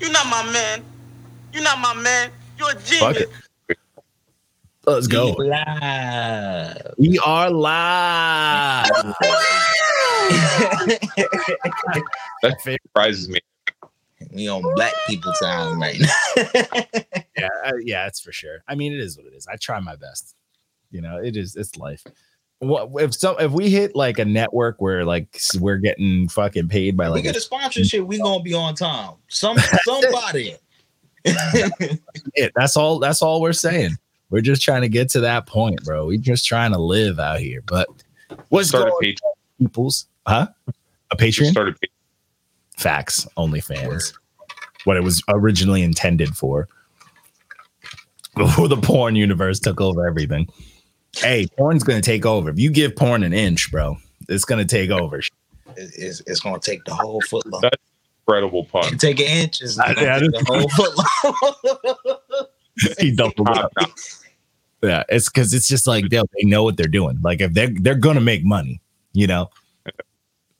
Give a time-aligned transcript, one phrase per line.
[0.00, 0.84] You're not my man.
[1.52, 2.30] You're not my man.
[2.56, 3.32] You're a Fuck genius.
[3.68, 3.78] it.
[4.86, 5.32] Let's go.
[5.32, 6.94] Live.
[6.98, 8.86] We are live.
[12.42, 13.40] That surprises me.
[14.32, 16.42] we on black people time right now.
[17.36, 18.62] yeah, uh, yeah, it's for sure.
[18.68, 19.48] I mean, it is what it is.
[19.48, 20.36] I try my best.
[20.92, 21.56] You know, it is.
[21.56, 22.04] It's life.
[22.60, 26.96] What if some if we hit like a network where like we're getting fucking paid
[26.96, 29.12] by like we like get a sponsorship, we gonna be on time.
[29.28, 30.56] Some somebody.
[31.24, 32.52] it.
[32.56, 32.98] That's all.
[32.98, 33.96] That's all we're saying.
[34.30, 36.06] We're just trying to get to that point, bro.
[36.06, 37.62] We're just trying to live out here.
[37.66, 37.88] But
[38.48, 39.18] what's Start going a page.
[39.58, 40.06] peoples?
[40.26, 40.48] Huh?
[41.10, 41.50] A Patreon?
[41.50, 41.90] Start a page.
[42.76, 43.26] Facts.
[43.36, 44.12] Only fans.
[44.84, 46.68] What it was originally intended for.
[48.36, 50.48] Before the porn universe took over everything.
[51.16, 52.50] Hey, porn's gonna take over.
[52.50, 53.96] If you give porn an inch, bro,
[54.28, 55.20] it's gonna take over.
[55.76, 57.62] It's, it's gonna take the whole foot long.
[57.62, 57.78] That-
[58.26, 58.98] Incredible pun.
[58.98, 62.46] Take an inch, it's I- gonna I take the whole foot long.
[62.98, 63.72] he doubled up.
[64.82, 67.18] Yeah, it's because it's just like they they know what they're doing.
[67.22, 68.80] Like if they're they're gonna make money,
[69.12, 69.50] you know.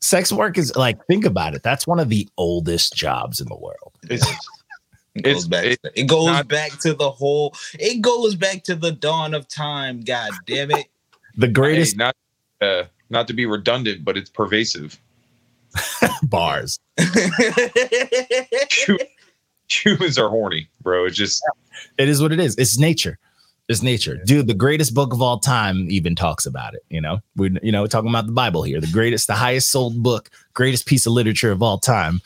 [0.01, 1.63] Sex work is like think about it.
[1.63, 3.93] That's one of the oldest jobs in the world.
[4.05, 4.25] It's,
[5.15, 5.65] It goes It's- back.
[5.65, 7.55] it- to, it goes not- back to the whole.
[7.75, 10.03] It goes back to the dawn of time.
[10.03, 10.87] God damn it!
[11.37, 12.15] The hey, greatest not
[12.61, 14.99] uh, not to be redundant, but it's pervasive.
[16.23, 16.79] bars.
[18.87, 18.99] Hu-
[19.71, 21.05] Humans are horny, bro.
[21.05, 21.43] It's just
[21.99, 22.57] It is what it is.
[22.57, 23.19] It's nature.
[23.69, 24.47] It's nature, dude.
[24.47, 26.81] The greatest book of all time even talks about it.
[26.89, 28.81] You know, we you know we're talking about the Bible here.
[28.81, 32.21] The greatest, the highest sold book, greatest piece of literature of all time.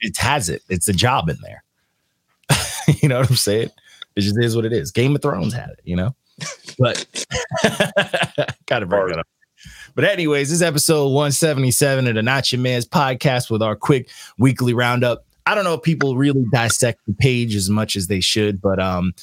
[0.00, 0.62] It has it.
[0.70, 1.62] It's a job in there.
[3.02, 3.70] you know what I'm saying?
[4.16, 4.90] It just is what it is.
[4.90, 5.80] Game of Thrones had it.
[5.84, 6.16] You know,
[6.78, 7.26] but
[8.66, 9.26] gotta bring it up.
[9.94, 14.10] But anyways, this is episode 177 of the Not Your Man's podcast with our quick
[14.38, 15.24] weekly roundup.
[15.46, 18.80] I don't know if people really dissect the page as much as they should, but
[18.80, 19.14] um,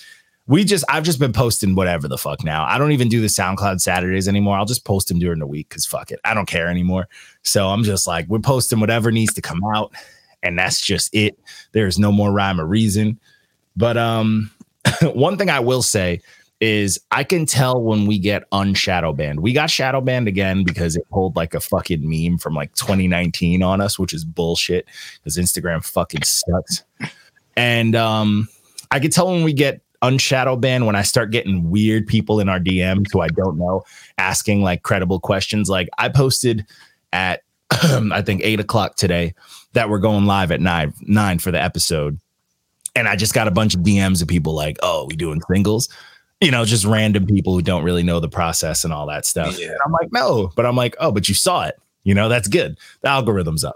[0.48, 2.66] we just I've just been posting whatever the fuck now.
[2.66, 4.58] I don't even do the SoundCloud Saturdays anymore.
[4.58, 6.20] I'll just post them during the week because fuck it.
[6.24, 7.08] I don't care anymore.
[7.44, 9.94] So I'm just like, we're posting whatever needs to come out,
[10.42, 11.40] and that's just it.
[11.72, 13.20] There's no more rhyme or reason.
[13.76, 14.52] But um,
[15.02, 16.22] one thing I will say
[16.60, 19.42] is I can tell when we get unshadow banned.
[19.42, 23.62] We got shadow banned again because it pulled like a fucking meme from like 2019
[23.62, 26.84] on us, which is bullshit because Instagram fucking sucks.
[27.58, 28.48] And um,
[28.92, 32.50] I can tell when we get unshadow banned when I start getting weird people in
[32.50, 33.84] our DMs who I don't know
[34.18, 35.70] asking like credible questions.
[35.70, 36.66] Like I posted
[37.12, 37.42] at
[37.72, 39.34] I think eight o'clock today
[39.74, 42.20] that we're going live at nine nine for the episode.
[42.96, 45.90] And I just got a bunch of DMs of people like, oh, we doing singles?
[46.42, 49.58] You know, just random people who don't really know the process and all that stuff.
[49.58, 49.70] Yeah.
[49.70, 51.80] And I'm like, no, but I'm like, oh, but you saw it.
[52.04, 52.78] You know, that's good.
[53.02, 53.76] The algorithm's up.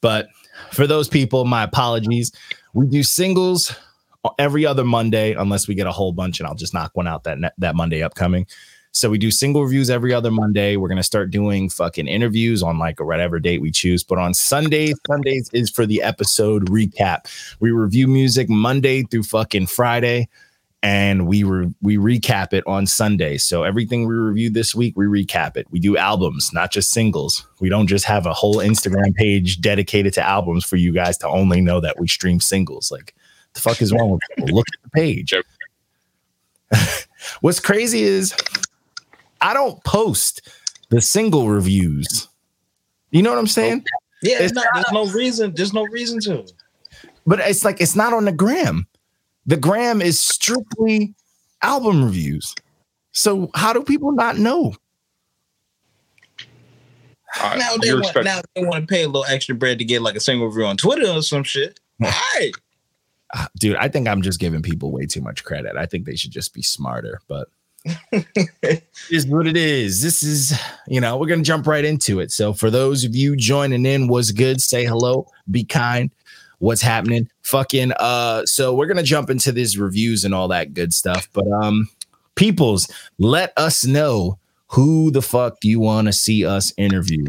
[0.00, 0.28] But
[0.72, 2.32] for those people, my apologies.
[2.74, 3.74] We do singles
[4.38, 7.24] every other Monday, unless we get a whole bunch, and I'll just knock one out
[7.24, 8.46] that ne- that Monday upcoming.
[8.92, 10.76] So we do single reviews every other Monday.
[10.76, 14.04] We're gonna start doing fucking interviews on like a whatever date we choose.
[14.04, 17.26] But on Sundays, Sundays is for the episode recap.
[17.58, 20.28] We review music Monday through fucking Friday,
[20.82, 23.38] and we re- we recap it on Sunday.
[23.38, 25.66] So everything we reviewed this week, we recap it.
[25.70, 27.46] We do albums, not just singles.
[27.60, 31.28] We don't just have a whole Instagram page dedicated to albums for you guys to
[31.28, 32.90] only know that we stream singles.
[32.92, 33.14] Like,
[33.54, 34.54] the fuck is wrong with people?
[34.54, 35.32] Look at the page.
[37.40, 38.34] What's crazy is
[39.42, 40.48] I don't post
[40.90, 42.28] the single reviews.
[43.10, 43.84] You know what I'm saying?
[44.22, 45.52] Yeah, It's no, there's no reason.
[45.54, 46.46] There's no reason to.
[47.26, 48.86] But it's like it's not on the gram.
[49.46, 51.14] The gram is strictly
[51.62, 52.54] album reviews.
[53.12, 54.74] So how do people not know?
[57.40, 58.04] uh, Now they want.
[58.04, 60.46] expect- Now they want to pay a little extra bread to get like a single
[60.48, 61.80] review on Twitter or some shit.
[62.02, 62.52] All right.
[63.34, 65.76] Ah, Dude, I think I'm just giving people way too much credit.
[65.76, 67.50] I think they should just be smarter, but it
[69.10, 70.02] is what it is.
[70.02, 72.30] This is, you know, we're gonna jump right into it.
[72.30, 76.10] So for those of you joining in, was good, say hello, be kind.
[76.58, 77.28] What's happening?
[77.42, 81.28] Fucking uh, so we're gonna jump into these reviews and all that good stuff.
[81.32, 81.88] But um,
[82.36, 84.38] peoples, let us know
[84.68, 87.24] who the fuck you want to see us interview.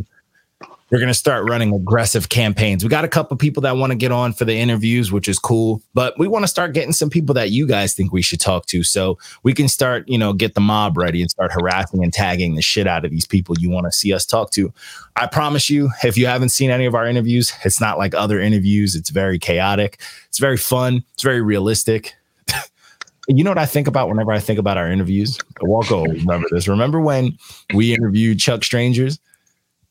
[0.93, 2.83] We're gonna start running aggressive campaigns.
[2.83, 5.39] We got a couple people that want to get on for the interviews, which is
[5.39, 5.81] cool.
[5.95, 8.67] But we want to start getting some people that you guys think we should talk
[8.67, 12.13] to, so we can start, you know, get the mob ready and start harassing and
[12.13, 14.71] tagging the shit out of these people you want to see us talk to.
[15.15, 18.39] I promise you, if you haven't seen any of our interviews, it's not like other
[18.39, 18.95] interviews.
[18.95, 19.99] It's very chaotic.
[20.27, 21.03] It's very fun.
[21.15, 22.13] It's very realistic.
[23.27, 25.39] you know what I think about whenever I think about our interviews?
[25.59, 26.67] Will remember this.
[26.67, 27.35] Remember when
[27.73, 29.17] we interviewed Chuck Strangers?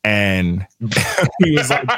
[0.05, 0.67] And
[1.45, 1.89] he was like,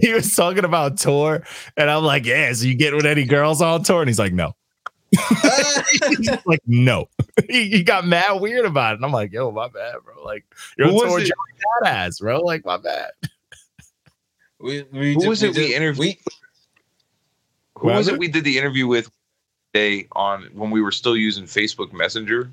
[0.00, 1.42] he was talking about tour,
[1.76, 2.52] and I'm like, yeah.
[2.52, 4.00] So you get with any girls on tour?
[4.02, 4.54] And he's like, no.
[6.46, 7.08] like, no.
[7.48, 10.22] he, he got mad weird about it, and I'm like, yo, my bad, bro.
[10.22, 10.44] Like
[10.76, 11.26] you're Who on was tour, it?
[11.26, 12.40] Joey Badass, bro.
[12.40, 13.10] Like my bad.
[14.60, 16.16] we, we Who ju- was it we ju- interviewed?
[17.78, 19.10] Who was it we did the interview with
[19.72, 22.50] day on when we were still using Facebook Messenger?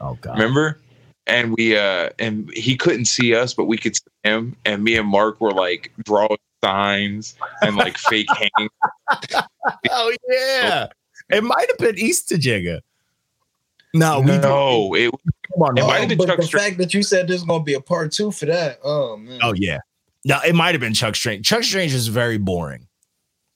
[0.00, 0.32] Oh god.
[0.38, 0.78] Remember?
[1.26, 4.56] And we uh and he couldn't see us, but we could see him.
[4.64, 8.70] And me and Mark were like drawing signs and like fake hanging.
[9.90, 10.88] Oh yeah.
[11.30, 12.80] It might have been Easter Jigga.
[13.94, 15.10] No, we no, it
[15.52, 15.78] come on.
[15.78, 15.86] It no.
[15.86, 17.80] might have been but Chuck the Str- fact that you said there's gonna be a
[17.80, 19.38] part two for that, oh man.
[19.42, 19.78] Oh yeah.
[20.24, 21.46] No, it might have been Chuck Strange.
[21.46, 22.86] Chuck Strange is very boring.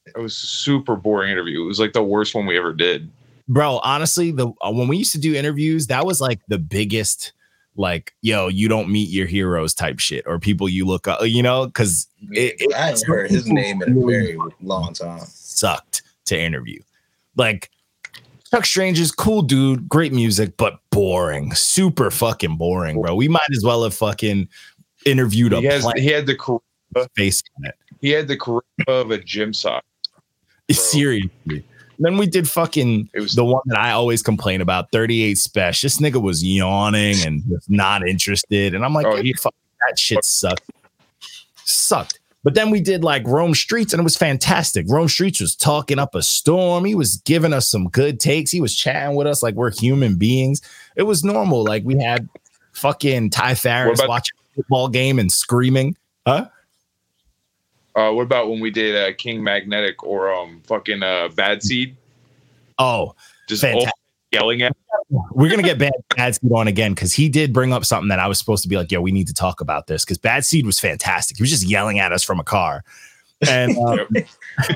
[0.06, 1.62] it was a super boring interview.
[1.62, 3.10] It was like the worst one we ever did.
[3.48, 7.32] Bro, honestly, the uh, when we used to do interviews, that was like the biggest
[7.76, 11.42] like, yo, you don't meet your heroes type shit or people you look up, you
[11.42, 15.20] know, cuz it, it I ain't heard his name in a very long time.
[15.26, 16.80] sucked to interview.
[17.36, 17.70] Like
[18.50, 23.14] Chuck Strange is cool dude, great music, but boring, super fucking boring, bro.
[23.14, 24.48] We might as well have fucking
[25.04, 26.60] interviewed a He has he had the char-
[27.16, 27.74] face on it.
[28.00, 29.84] he had the charisma of a gym sock.
[30.68, 30.74] Bro.
[30.74, 31.64] Seriously.
[31.98, 35.86] Then we did fucking It was the one that I always complain about, 38 Special.
[35.86, 38.74] This nigga was yawning and just not interested.
[38.74, 39.54] And I'm like, Oh, "Get he- the fuck-
[39.88, 40.62] that shit sucked.
[41.64, 42.20] Sucked.
[42.44, 44.86] But then we did like Rome Streetz and it was fantastic.
[44.88, 46.84] Rome Streetz was talking up a storm.
[46.84, 48.52] He was giving us some good takes.
[48.52, 50.60] He was chatting with us like we're human beings.
[50.94, 51.64] It was normal.
[51.64, 52.28] Like we had
[52.72, 55.96] fucking Ty Farris about- watching a football game and screaming.
[56.26, 56.46] Huh?
[57.96, 61.96] Uh what about when we did uh King Magnetic or um fucking uh Bad Seed?
[62.78, 63.14] Oh,
[63.48, 63.64] Just
[64.32, 64.76] yelling at
[65.32, 68.18] we're gonna get bad bad seed on again because he did bring up something that
[68.18, 70.44] I was supposed to be like, yo, we need to talk about this because bad
[70.44, 71.36] seed was fantastic.
[71.36, 72.84] He was just yelling at us from a car,
[73.48, 74.06] and um,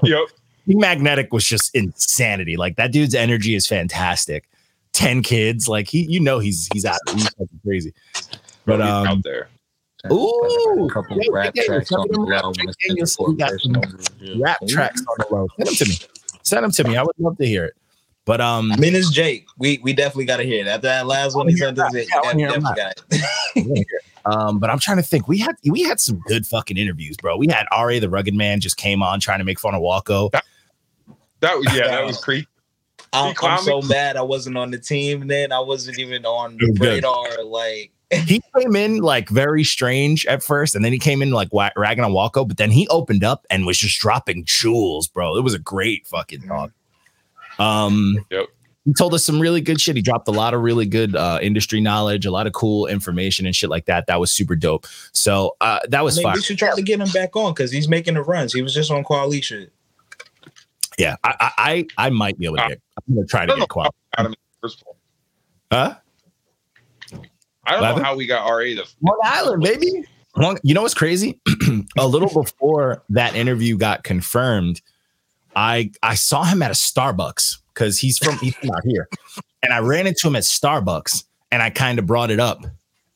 [0.03, 0.29] yep.
[0.67, 2.57] King magnetic was just insanity.
[2.57, 4.49] Like that dude's energy is fantastic.
[4.93, 7.31] Ten kids, like he, you know, he's he's out, he's
[7.65, 7.93] crazy.
[8.67, 9.49] But um, out there.
[10.11, 12.53] Ooh, a couple yeah, rap tracks on the yeah, low.
[12.57, 13.75] yeah, yeah, so we got some
[14.41, 15.51] rap tracks on the road.
[15.57, 15.97] Send them to me.
[16.43, 16.97] Send them to me.
[16.97, 17.75] I would love to hear it.
[18.25, 19.47] But um, I mean, it's Jake.
[19.59, 20.69] We we definitely got to hear it.
[20.69, 22.09] After that last one, he sent us it.
[22.11, 22.97] Yeah, I wanna hear definitely that.
[23.11, 23.17] got
[23.57, 23.87] it.
[24.27, 25.29] Um, but I'm trying to think.
[25.29, 27.37] We had we had some good fucking interviews, bro.
[27.37, 30.31] We had Ra the Rugged Man just came on trying to make fun of Walko.
[31.41, 32.47] That was yeah, that was creepy.
[33.13, 35.53] I'm, I'm so mad I wasn't on the team then.
[35.53, 37.43] I wasn't even on the radar.
[37.43, 41.53] Like, He came in like very strange at first, and then he came in like
[41.53, 42.47] wa- ragging on Walko.
[42.47, 45.37] But then he opened up and was just dropping jewels, bro.
[45.37, 46.73] It was a great fucking talk.
[47.61, 48.47] Um, Yep.
[48.85, 49.95] he told us some really good shit.
[49.95, 53.47] He dropped a lot of really good uh, industry knowledge, a lot of cool information
[53.47, 54.07] and shit like that.
[54.09, 54.87] That was super dope.
[55.13, 56.35] So uh, that I was mean, fire.
[56.35, 58.53] we should try to get him back on because he's making the runs.
[58.53, 59.73] He was just on Quali shit.
[60.99, 61.53] Yeah, I, I
[61.97, 62.81] I I might be able to get.
[63.09, 63.85] I'm gonna try to I don't get know qual.
[63.85, 64.97] how we got him in the first place.
[65.73, 65.95] Huh?
[67.71, 67.97] I don't What?
[67.99, 70.05] know how we got RA the Long Island, baby.
[70.37, 71.41] Long, you know what's crazy?
[71.99, 74.81] a little before that interview got confirmed,
[75.57, 79.09] I I saw him at a Starbucks because he's from he's from out here,
[79.63, 82.65] and I ran into him at Starbucks, and I kind of brought it up,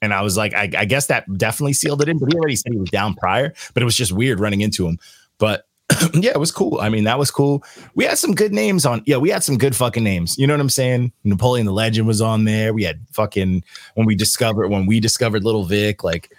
[0.02, 2.18] and I was like, I, I guess that definitely sealed it in.
[2.18, 4.86] But he already said he was down prior, but it was just weird running into
[4.86, 4.98] him.
[5.38, 5.66] But
[6.14, 6.78] yeah, it was cool.
[6.80, 7.64] I mean, that was cool.
[7.94, 9.02] We had some good names on.
[9.06, 10.38] Yeah, we had some good fucking names.
[10.38, 11.12] You know what I'm saying?
[11.24, 12.72] Napoleon Da Legend was on there.
[12.72, 16.30] We had fucking when we discovered when we discovered Little Vic, like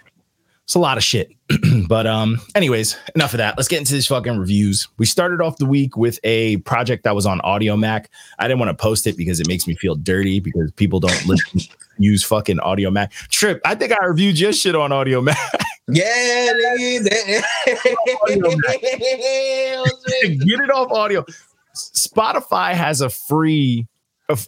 [0.66, 1.30] it's a lot of shit.
[1.88, 3.56] but um, anyways, enough of that.
[3.56, 4.88] Let's get into these fucking reviews.
[4.98, 8.06] We started off the week with a project that was on Audiomack.
[8.40, 11.24] I didn't want to post it because it makes me feel dirty because people don't
[11.26, 11.60] listen,
[11.98, 13.12] use fucking Audiomack.
[13.28, 15.36] Trip, I think I reviewed your shit on Audiomack.
[15.88, 16.52] Yeah,
[20.44, 21.24] get it off audio.
[21.74, 23.86] Spotify has a free.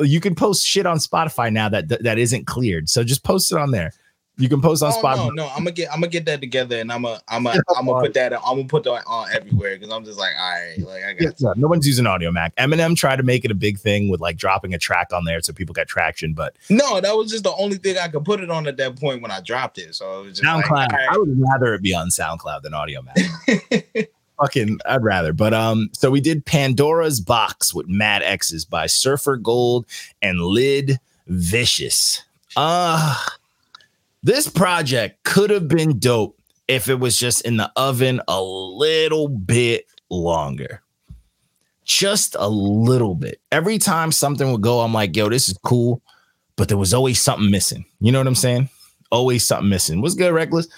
[0.01, 2.89] You can post shit on Spotify now that that isn't cleared.
[2.89, 3.93] So just post it on there.
[4.39, 5.17] You can post on Oh, Spotify.
[5.17, 7.61] no, no, I'm gonna get, I'm gonna get that together, and I'm gonna, I'm gonna,
[7.77, 10.51] I'm gonna put that, I'm gonna put that on everywhere because I'm just like, all
[10.51, 11.35] right, like I got.
[11.41, 12.53] Yeah, no one's using Audiomack.
[12.57, 15.41] Eminem tried to make it a big thing with like dropping a track on there
[15.41, 18.41] so people got traction, but No, that was just the only thing I could put
[18.41, 19.95] it on at that point when I dropped it.
[19.97, 21.09] So it was just like, SoundCloud.
[21.11, 24.07] I would rather it be on SoundCloud than Audiomack.
[24.41, 25.33] Fucking, I'd rather.
[25.33, 29.85] But um, so we did Pandora's Box with Mad X's by Surfer Gold
[30.23, 32.23] and Lid Vicious.
[32.57, 33.17] Uh
[34.23, 39.29] this project could have been dope if it was just in the oven a little
[39.29, 40.83] bit longer.
[41.85, 43.41] Just a little bit.
[43.51, 46.03] Every time something would go, I'm like, yo, this is cool.
[46.57, 47.87] But there was always something missing.
[48.01, 48.69] You know what I'm saying?
[49.11, 50.03] Always something missing.
[50.03, 50.69] What's good, Reckless?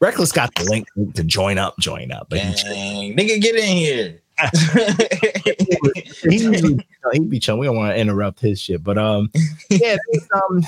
[0.00, 4.20] Reckless got the link to join up, join up, Dang, nigga, get in here.
[6.30, 6.78] he,
[7.12, 7.58] he'd be chilling.
[7.58, 9.30] We don't want to interrupt his shit, but um,
[9.68, 9.96] yeah,
[10.34, 10.62] um,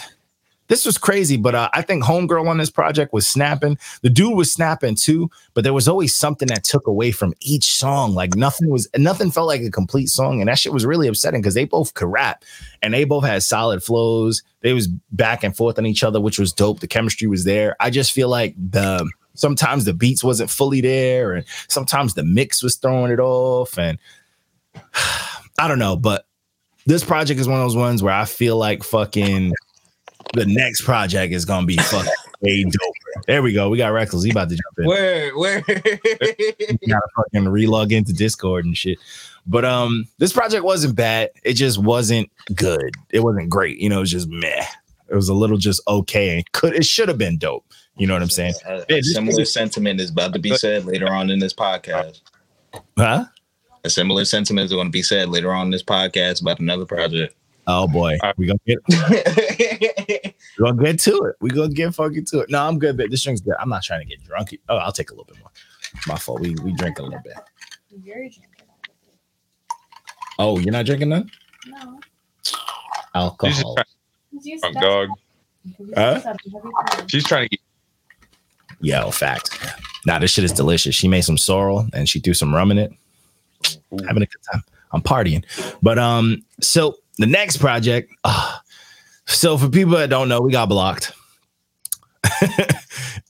[0.70, 1.36] this was crazy.
[1.36, 3.76] But uh, I think Homegirl on this project was snapping.
[4.02, 7.74] The dude was snapping too, but there was always something that took away from each
[7.74, 8.14] song.
[8.14, 11.42] Like nothing was, nothing felt like a complete song, and that shit was really upsetting
[11.42, 12.44] because they both could rap
[12.82, 14.44] and they both had solid flows.
[14.60, 16.78] They was back and forth on each other, which was dope.
[16.78, 17.74] The chemistry was there.
[17.80, 22.62] I just feel like the sometimes the beats wasn't fully there, and sometimes the mix
[22.62, 23.98] was throwing it off, and
[25.58, 26.26] I don't know, but
[26.86, 29.52] this project is one of those ones where I feel like fucking
[30.32, 32.94] the next project is gonna be fucking way dope.
[33.26, 33.68] There we go.
[33.68, 34.24] We got Reckless.
[34.24, 34.86] He about to jump in.
[34.86, 35.62] where, where?
[35.68, 38.98] You gotta fucking relog into Discord and shit.
[39.46, 41.30] But um, this project wasn't bad.
[41.44, 42.94] It just wasn't good.
[43.10, 43.78] It wasn't great.
[43.78, 44.64] You know, it was just meh.
[45.08, 46.36] It was a little just okay.
[46.36, 47.64] And could it should have been dope.
[47.96, 48.54] You know what I'm saying?
[48.66, 52.20] A, a similar sentiment is about to be said later on in this podcast.
[52.96, 53.26] Huh?
[53.84, 56.86] A similar sentiment is going to be said later on in this podcast about another
[56.86, 57.34] project.
[57.66, 58.18] Oh boy.
[58.36, 58.78] We gonna get
[60.58, 61.36] we gonna get to it.
[61.40, 62.50] We gonna get fucking to it.
[62.50, 63.54] No, I'm good, but this drink's good.
[63.58, 64.56] I'm not trying to get drunk.
[64.68, 65.50] Oh, I'll take a little bit more.
[66.06, 66.40] My fault.
[66.40, 67.34] We we drink a little bit.
[67.90, 68.44] You're drinking.
[70.38, 71.30] Oh, you're not drinking none?
[71.66, 72.00] No.
[72.42, 72.56] She's,
[73.14, 73.76] Alcohol.
[74.30, 75.08] Because you drunk, dog.
[75.94, 76.20] Huh?
[76.20, 77.08] said something every time.
[77.08, 77.60] She's trying to get
[78.80, 79.58] Yo, fact.
[80.06, 80.94] Nah, this shit is delicious.
[80.94, 82.92] She made some sorrel and she threw some rum in it.
[84.06, 84.62] Having a good time.
[84.92, 85.44] I'm partying.
[85.82, 88.12] But um, so the next project.
[88.24, 88.62] ah,
[89.26, 91.12] so for people that don't know, we got blocked.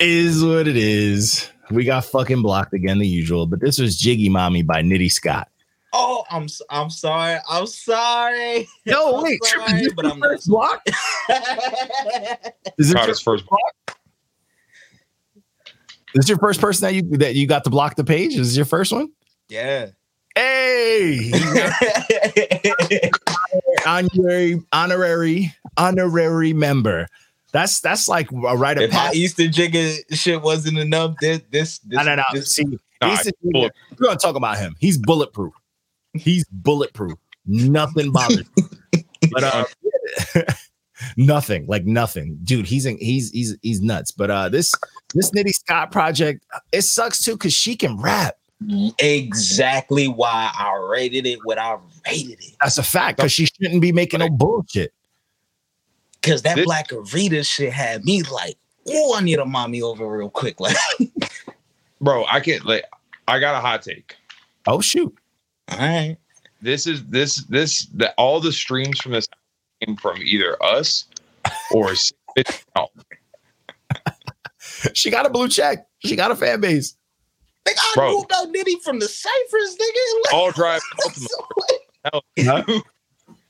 [0.00, 1.50] is what it is.
[1.70, 3.46] We got fucking blocked again, the usual.
[3.46, 5.48] But this was Jiggy Mami by Nitty Scott.
[5.92, 7.38] Oh, I'm s- I'm sorry.
[7.48, 8.68] I'm sorry.
[8.86, 10.82] No, I'm wait, sorry, is this but I'm not first block?
[10.86, 10.94] Is
[12.88, 13.44] this, caught your, his first
[16.14, 18.34] is this your first person that you that you got to block the page?
[18.34, 19.10] Is this your first one?
[19.48, 19.90] yeah.
[20.36, 21.32] Hey,
[23.86, 27.06] honorary, honorary, honorary member.
[27.52, 29.18] That's that's like a rite of if my passage.
[29.18, 32.22] Easter jigger shit wasn't enough, this this this, No, no, no.
[32.32, 32.64] this See,
[33.02, 34.76] Nah, he's the- bullet- we're gonna talk about him.
[34.78, 35.52] He's bulletproof.
[36.14, 37.18] He's bulletproof.
[37.46, 38.48] Nothing bothers.
[39.32, 39.64] but uh,
[41.16, 42.66] nothing, like nothing, dude.
[42.66, 44.10] He's in, he's he's he's nuts.
[44.10, 44.74] But uh, this
[45.14, 48.36] this Nitty Scott project, it sucks too because she can rap.
[48.98, 52.56] Exactly why I rated it what I rated it.
[52.60, 54.92] That's a fact because she shouldn't be making no bullshit.
[56.22, 58.56] Cause that This- Black Arita shit had me like,
[58.88, 60.60] oh, I need a mommy over real quick.
[60.60, 60.76] Like,
[62.00, 62.24] bro.
[62.30, 62.84] I can't like.
[63.26, 64.16] I got a hot take.
[64.66, 65.14] Oh shoot.
[65.70, 66.16] all right.
[66.60, 69.26] This is this this that all the streams from this
[69.82, 71.06] came from either us
[71.70, 71.94] or
[74.94, 75.86] She got a blue check.
[76.04, 76.96] She got a fan base.
[77.70, 78.10] Nigga, I Bro.
[78.10, 80.22] knew about Nitty from the ciphers, nigga.
[80.24, 80.80] Like, all drive.
[81.06, 81.30] Ultimate.
[82.12, 82.24] Hell,
[82.68, 82.80] Huh?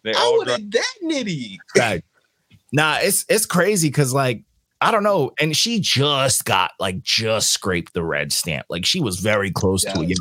[0.02, 0.60] they I all would drive.
[0.60, 1.56] have that Nitty.
[1.76, 2.04] Right.
[2.72, 4.42] nah, it's it's crazy because like
[4.80, 8.66] I don't know, and she just got like just scraped the red stamp.
[8.70, 10.18] Like she was very close to it.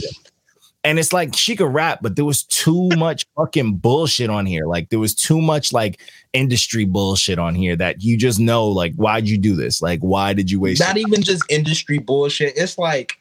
[0.86, 4.66] And it's like she could rap, but there was too much fucking bullshit on here.
[4.66, 6.00] Like there was too much like
[6.32, 8.66] industry bullshit on here that you just know.
[8.68, 9.82] Like, why'd you do this?
[9.82, 10.80] Like, why did you waste?
[10.80, 12.54] Not your- even just industry bullshit.
[12.58, 13.14] It's like,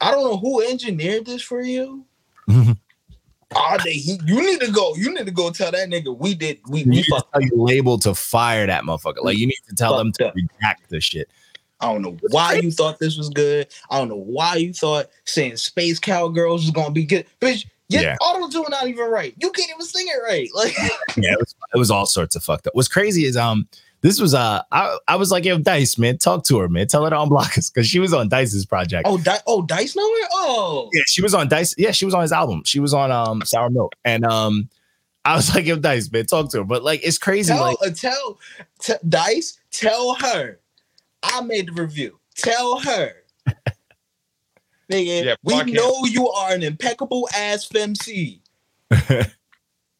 [0.00, 2.04] I don't know who engineered this for you.
[3.54, 4.94] Oh, they, he, you need to go.
[4.94, 6.60] You need to go tell that nigga we did.
[6.68, 7.32] We, You we need to fucked.
[7.32, 9.22] tell label to fire that motherfucker.
[9.22, 10.34] Like you need to tell them to up.
[10.34, 11.30] redact the shit.
[11.80, 13.68] I don't know why you thought this was good.
[13.90, 17.24] I don't know why you thought saying Space Cowgirls was gonna be good.
[17.40, 18.16] Bitch, Yeah.
[18.20, 19.32] auto tune not even right.
[19.38, 20.48] You can't even sing it right.
[20.54, 20.76] Like
[21.16, 22.74] yeah, it was, it was all sorts of fucked up.
[22.74, 23.66] What's crazy is um
[24.00, 26.86] this was uh I, I was like, yo, Dice, man, talk to her, man.
[26.86, 29.02] Tell her to unblock us because she was on Dice's project.
[29.06, 30.28] oh, Di- oh, Dice nowhere.
[30.32, 31.74] Oh, Yeah, she was on Dice.
[31.78, 32.62] Yeah, she was on his album.
[32.64, 33.94] She was on um Sour Milk.
[34.04, 34.68] And um
[35.24, 36.64] I was like, yo, Dice, man, talk to her.
[36.64, 37.52] But like it's crazy.
[37.52, 38.38] tell, like uh, tell,
[38.80, 40.60] t- Dice, tell her
[41.22, 42.18] I made the review.
[42.36, 43.12] Tell her.
[44.90, 45.72] Nigga, Yeah, we him.
[45.72, 48.40] know you are an impeccable ass femc.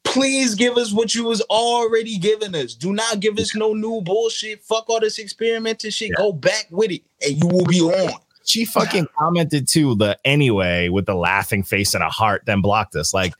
[0.08, 2.74] Please give us what you was already giving us.
[2.74, 4.62] Do not give us no new bullshit.
[4.62, 6.12] Fuck all this experimental shit.
[6.16, 8.18] Go back with it, and you will be on.
[8.44, 12.96] she fucking commented to the anyway with the laughing face and a heart, then blocked
[12.96, 13.12] us.
[13.12, 13.34] Like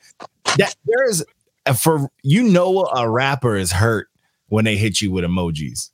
[0.56, 1.24] that there is
[1.78, 4.08] for you know a rapper is hurt
[4.48, 5.90] when they hit you with emojis.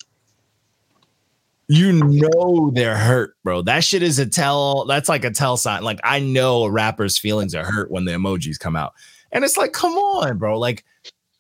[1.69, 3.63] You know they're hurt, bro.
[3.63, 4.85] That shit is a tell.
[4.85, 5.83] That's like a tell sign.
[5.83, 8.93] Like I know a rapper's feelings are hurt when the emojis come out,
[9.35, 10.59] and it's like, come on, bro.
[10.59, 10.85] Like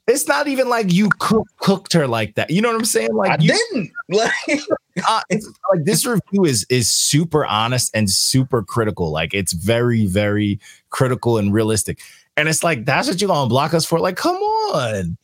[0.07, 2.51] It's not even like you cook, cooked her like that.
[2.51, 3.15] You know what I'm saying?
[3.15, 3.91] Like I you, didn't.
[4.11, 4.33] Like,
[5.09, 9.11] uh, it's like this review is is super honest and super critical.
[9.11, 10.61] Like it's very very
[10.91, 12.01] critical and realistic.
[12.37, 13.99] And it's like that's what you're gonna block us for?
[13.99, 15.17] Like, come on.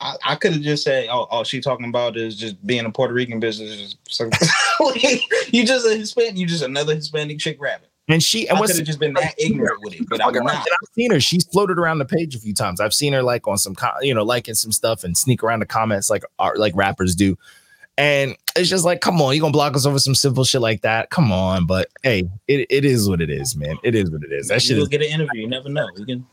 [0.00, 2.90] I, I could have just said, "Oh, all she talking about is just being a
[2.90, 3.96] Puerto Rican business."
[5.52, 6.36] You just a Hispanic.
[6.36, 7.88] You just another Hispanic chick rapping.
[8.12, 10.34] And she and I what's could have just been that ignorant with it, but I'm
[10.34, 10.54] not.
[10.54, 11.20] And I've seen her.
[11.20, 12.78] She's floated around the page a few times.
[12.78, 15.66] I've seen her like on some, you know, liking some stuff and sneak around the
[15.66, 17.38] comments like art, like rappers do.
[17.96, 20.82] And it's just like, come on, you gonna block us over some simple shit like
[20.82, 21.08] that?
[21.08, 23.78] Come on, but hey, it, it is what it is, man.
[23.82, 24.48] It is what it is.
[24.48, 25.42] That you shit get an interview.
[25.42, 25.88] You never know.
[25.96, 26.26] We can.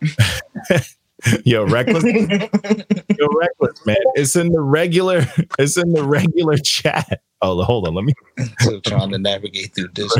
[1.44, 2.04] yo reckless,
[3.18, 3.96] yo reckless, man.
[4.14, 5.26] It's in the regular,
[5.58, 7.22] it's in the regular chat.
[7.42, 8.12] Oh, hold on, let me.
[8.60, 10.12] Still trying to navigate through this.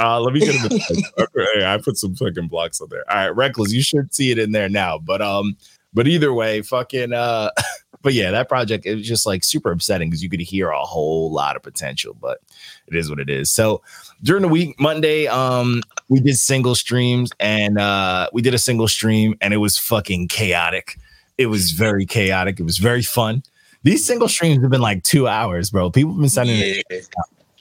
[0.00, 3.04] Uh, let me get okay, I put some fucking blocks on there.
[3.10, 3.72] All right, reckless.
[3.72, 4.98] You should see it in there now.
[4.98, 5.56] But um,
[5.94, 7.50] but either way, fucking uh,
[8.02, 10.84] but yeah, that project it was just like super upsetting because you could hear a
[10.84, 12.40] whole lot of potential, but
[12.86, 13.50] it is what it is.
[13.52, 13.82] So
[14.22, 18.88] during the week, Monday, um, we did single streams and uh, we did a single
[18.88, 20.98] stream and it was fucking chaotic.
[21.38, 22.60] It was very chaotic.
[22.60, 23.42] It was very fun.
[23.82, 25.90] These single streams have been like two hours, bro.
[25.90, 27.08] People have been sending it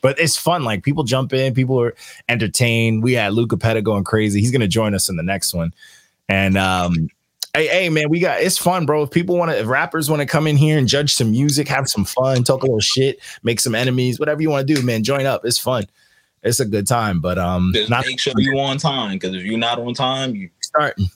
[0.01, 0.63] but it's fun.
[0.63, 1.95] Like people jump in, people are
[2.27, 3.03] entertained.
[3.03, 4.41] We had Luca Petta going crazy.
[4.41, 5.73] He's gonna join us in the next one.
[6.27, 7.09] And um,
[7.53, 9.03] hey, hey, man, we got it's fun, bro.
[9.03, 11.67] If people want to, if rappers want to come in here and judge some music,
[11.67, 14.81] have some fun, talk a little shit, make some enemies, whatever you want to do,
[14.81, 15.45] man, join up.
[15.45, 15.85] It's fun.
[16.43, 17.19] It's a good time.
[17.19, 20.35] But um, Just not make sure you on time because if you're not on time,
[20.35, 21.07] you starting.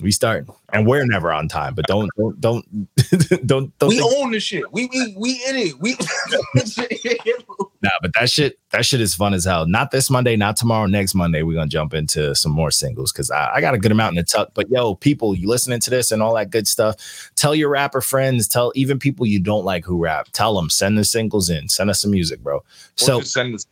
[0.00, 1.74] We start, and we're never on time.
[1.74, 2.66] But don't, don't, don't,
[3.46, 3.88] don't, don't.
[3.88, 4.70] we think- own the shit.
[4.72, 5.78] We we we in it.
[5.80, 5.96] We
[7.84, 9.66] Nah, but that shit, that shit is fun as hell.
[9.66, 10.86] Not this Monday, not tomorrow.
[10.86, 13.92] Next Monday, we're gonna jump into some more singles because I, I got a good
[13.92, 14.52] amount in the tuck.
[14.54, 18.00] But yo, people, you listening to this and all that good stuff, tell your rapper
[18.00, 21.68] friends, tell even people you don't like who rap, tell them, send the singles in,
[21.68, 22.64] send us some music, bro.
[22.96, 23.66] So So send this.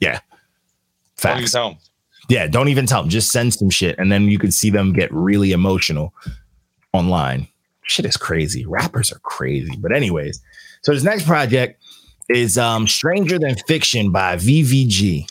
[0.00, 0.12] Don't
[1.32, 1.52] even facts.
[1.52, 1.76] tell 'em.
[2.28, 3.08] Yeah, don't even tell them.
[3.10, 6.12] Just send some shit, and then you could see them get really emotional
[6.92, 7.48] online.
[7.82, 8.66] Shit is crazy.
[8.66, 9.74] Rappers are crazy.
[9.78, 10.40] But anyways,
[10.82, 11.82] so this next project
[12.28, 15.30] is um Stranger Than Fiction by VVG.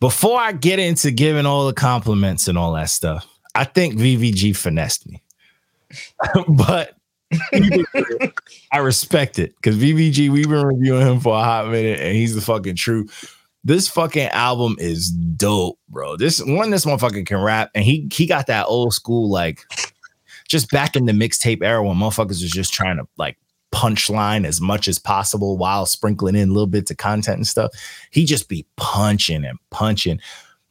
[0.00, 4.54] Before I get into giving all the compliments and all that stuff, I think VVG
[4.56, 5.22] finessed me.
[6.48, 6.94] but
[8.72, 12.34] I respect it because VVG, we've been reviewing him for a hot minute and he's
[12.34, 16.16] the fucking truth this fucking album is dope, bro.
[16.16, 19.64] This one, this motherfucker can rap, and he he got that old school like,
[20.48, 23.36] just back in the mixtape era when motherfuckers was just trying to like
[23.76, 27.70] punchline as much as possible while sprinkling in a little bits of content and stuff.
[28.10, 30.20] He just be punching and punching.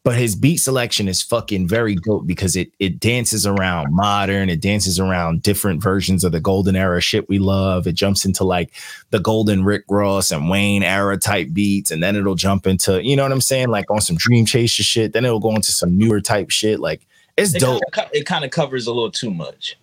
[0.04, 4.62] But his beat selection is fucking very dope because it it dances around modern, it
[4.62, 7.88] dances around different versions of the golden era shit we love.
[7.88, 8.72] It jumps into like
[9.10, 13.16] the golden Rick Ross and Wayne era type beats, and then it'll jump into, you
[13.16, 15.14] know what I'm saying, like on some Dream Chaser shit.
[15.14, 16.80] Then it'll go into some newer type shit.
[16.80, 17.82] Like it's it dope.
[17.92, 19.76] kinda, it kind of covers a little too much.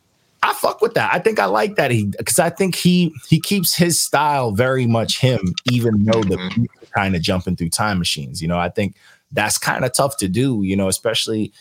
[0.45, 1.13] I fuck with that.
[1.15, 4.87] I think I like that he because I think he he keeps his style very
[4.87, 6.67] much him, even though the Mhm.
[6.83, 8.43] are kind of jumping through time machines.
[8.43, 8.97] You know, I think
[9.31, 10.63] that's kind of tough to do.
[10.63, 11.53] You know, especially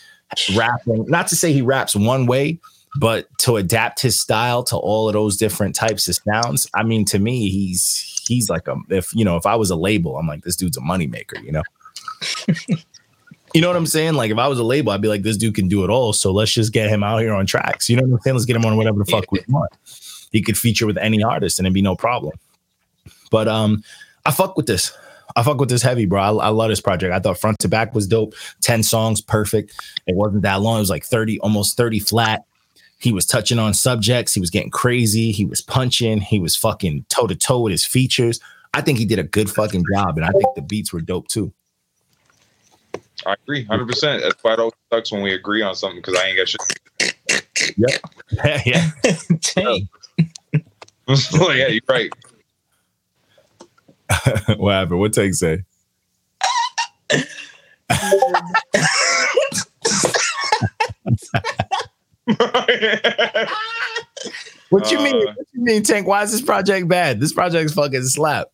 [0.56, 1.06] rapping.
[1.08, 2.60] Not to say he raps one way,
[3.00, 6.68] but to adapt his style to all of those different types of sounds.
[6.74, 9.76] I mean, to me, he's he's like a if you know if I was a
[9.76, 11.42] label, I'm like this dude's a moneymaker.
[11.44, 11.64] You know.
[13.54, 14.14] You know what I'm saying?
[14.14, 16.14] Like if I was a label, I'd be like, this dude can do it all.
[16.14, 17.90] So let's just get him out here on tracks.
[17.90, 18.36] You know what I'm saying?
[18.36, 19.72] Let's get him on whatever the fuck we want.
[20.32, 22.34] He could feature with any artist and it'd be no problem.
[23.30, 23.84] But um,
[24.26, 24.92] I fuck with this.
[25.36, 26.22] I fuck with this heavy, bro.
[26.22, 27.14] I, I love this project.
[27.14, 28.34] I thought front to back was dope.
[28.62, 29.74] 10 songs, perfect.
[30.08, 30.78] It wasn't that long.
[30.78, 32.46] It was like 30, almost 30 flat.
[33.00, 34.34] He was touching on subjects.
[34.34, 35.32] He was getting crazy.
[35.32, 36.22] He was punching.
[36.22, 38.40] He was fucking toe to toe with his features.
[38.74, 40.18] I think he did a good fucking job.
[40.18, 41.52] And I think the beats were dope too.
[43.26, 44.24] I agree, hundred percent.
[44.24, 46.62] That's why it always sucks when we agree on something because I ain't got shit.
[48.66, 48.90] yeah.
[49.56, 49.90] Dang.
[51.08, 52.12] like, yeah, you're right.
[54.58, 55.00] what happened?
[55.00, 55.64] What take say?
[64.70, 65.16] What you mean?
[65.28, 66.08] Uh, What you mean, Tank?
[66.08, 67.20] Why is this project bad?
[67.20, 68.48] This project's fucking slap.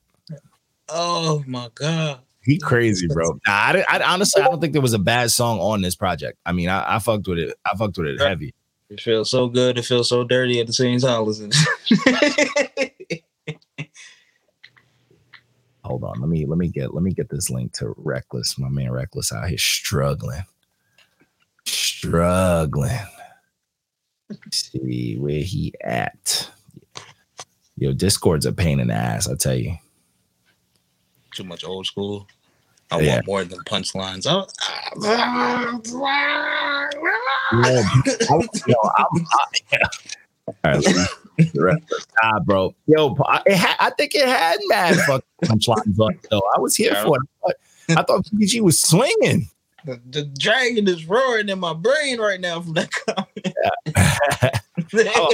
[0.89, 2.19] Oh my god.
[2.47, 3.33] He crazy, bro.
[3.45, 6.39] Nah, I, I honestly, I don't think there was a bad song on this project.
[6.45, 7.55] I mean, I, I fucked with it.
[7.65, 8.55] I fucked with it heavy.
[8.89, 9.77] It feels so good.
[9.77, 11.25] It feels so dirty at the same time.
[11.25, 11.51] Listen.
[15.83, 18.57] Hold on, let me let me get let me get this link to Reckless.
[18.57, 20.43] My man Reckless out here struggling.
[21.65, 22.97] struggling.
[24.29, 26.49] Let's see where he at.
[27.77, 29.75] Yo, Discord's a pain in the ass, I tell you.
[31.33, 32.27] Too much old school.
[32.89, 33.15] I Yeah.
[33.15, 34.25] want more than punchlines.
[34.29, 35.79] Oh, I-
[38.67, 39.79] yo, I'm- I-
[40.47, 42.73] All right, let me- the rest of the time, bro.
[42.87, 46.41] Yo, I, ha- I think it had mad fucking punchlines on though.
[46.55, 47.03] I was here Yeah.
[47.03, 47.57] for it.
[47.97, 49.49] I thought PG was swinging.
[49.85, 53.13] the, the dragon is roaring in my brain right now from that oh.
[53.13, 53.55] comment.
[55.15, 55.33] Oh.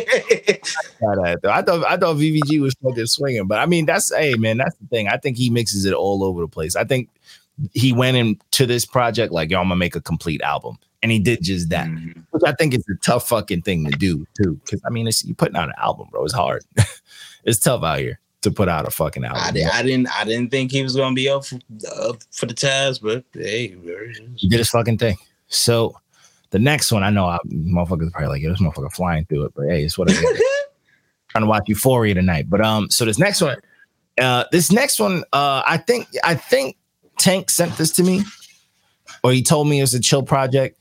[1.16, 1.46] Got that.
[1.46, 4.76] I thought I thought VVG was fucking swinging, but I mean that's hey man, that's
[4.78, 5.08] the thing.
[5.08, 6.76] I think he mixes it all over the place.
[6.76, 7.10] I think
[7.74, 11.20] he went into this project like yo, I'm gonna make a complete album, and he
[11.20, 12.24] did just that, Mhm.
[12.32, 14.60] which I think is a tough fucking thing to do too.
[14.64, 16.24] Because I mean, it's you putting out an album, bro.
[16.26, 16.64] It's hard.
[17.46, 19.42] it's tough out here to put out a fucking album.
[19.44, 19.62] I, bro.
[19.62, 21.60] di- I didn't I didn't think he was gonna be up for,
[22.02, 23.76] up for the task, but hey,
[24.36, 25.18] He did his fucking thing.
[25.48, 25.96] So
[26.50, 29.54] the next one, I know I, motherfuckers probably like, yo, this motherfucker flying through it,
[29.56, 30.42] but hey, it's what it is.
[31.30, 32.48] Trying to watch Euphoria tonight.
[32.48, 33.58] But um, so this next one,
[34.22, 36.76] uh, this next one, uh, I think I think
[37.18, 38.24] Tank sent this to me,
[39.24, 40.80] or he told me it was a chill project,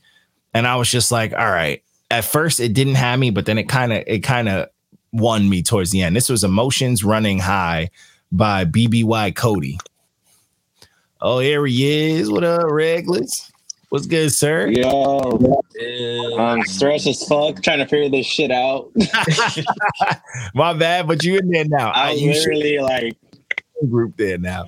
[0.53, 1.81] and I was just like, all right.
[2.11, 4.69] At first, it didn't have me, but then it kind of it kind of
[5.11, 6.15] won me towards the end.
[6.15, 7.89] This was Emotions Running High
[8.31, 9.79] by BBY Cody.
[11.21, 12.29] Oh, here he is.
[12.29, 13.49] What up, Regulus?
[13.89, 14.67] What's good, sir?
[14.67, 16.35] Yo, Yeah.
[16.41, 18.91] I'm stressed as fuck trying to figure this shit out.
[20.55, 21.91] My bad, but you in there now.
[21.91, 23.17] I, I was you should literally like
[23.87, 24.67] group there now.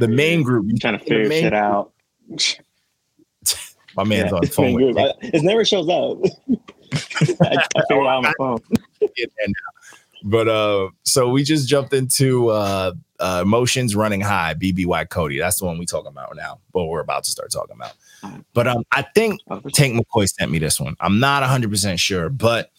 [0.00, 0.66] The main group.
[0.68, 1.92] You trying to figure shit out.
[3.96, 4.74] My man's Yeah, on the phone.
[4.74, 4.96] group.
[4.98, 6.18] I- it never shows up.
[7.42, 8.58] I, I figured out on my phone.
[9.00, 9.54] get there now.
[10.22, 14.54] But uh, so we just jumped into uh, uh, emotions running high.
[14.54, 15.38] BBY Cody.
[15.38, 16.58] That's the one we talking about now.
[16.72, 17.92] But we're about to start talking about.
[18.52, 19.40] But um, I think
[19.72, 20.94] Tank McCoy sent me this one.
[21.00, 22.70] I'm not 100 percent sure, but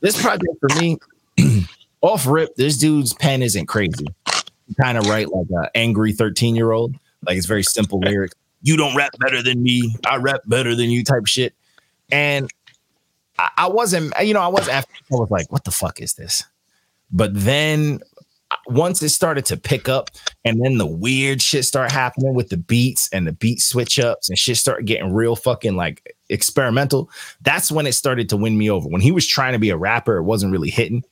[0.00, 0.98] this project for me,
[2.00, 4.06] off rip, this dude's pen isn't crazy.
[4.80, 6.96] Kind of write like an angry 13 year old.
[7.26, 8.34] Like it's very simple lyrics.
[8.62, 9.96] You don't rap better than me.
[10.06, 11.04] I rap better than you.
[11.04, 11.54] Type shit.
[12.10, 12.50] And
[13.38, 14.92] I, I wasn't, you know, I was after.
[15.12, 16.44] I was like, what the fuck is this?
[17.10, 18.00] But then
[18.50, 20.10] uh, once it started to pick up,
[20.44, 24.28] and then the weird shit start happening with the beats and the beat switch ups
[24.28, 27.10] and shit started getting real fucking like experimental.
[27.42, 28.88] That's when it started to win me over.
[28.88, 31.04] When he was trying to be a rapper, it wasn't really hitting.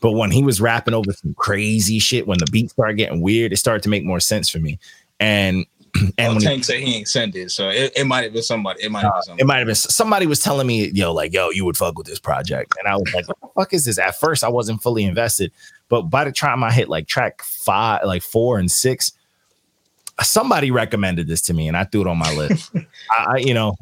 [0.00, 3.52] But when he was rapping over some crazy shit, when the beats started getting weird,
[3.52, 4.78] it started to make more sense for me.
[5.18, 8.32] And and And when he- said he ain't sent it, so it, it might have
[8.34, 8.82] been somebody.
[8.82, 9.42] It might have been somebody.
[9.42, 12.06] it might have been somebody was telling me, yo, like, yo, you would fuck with
[12.06, 12.74] this project.
[12.78, 13.98] And I was like, what the fuck is this?
[13.98, 15.50] At first, I wasn't fully invested.
[15.88, 19.12] But by the time I hit like track five, like four and six,
[20.22, 22.70] somebody recommended this to me and I threw it on my list.
[23.10, 23.74] I, I, you know,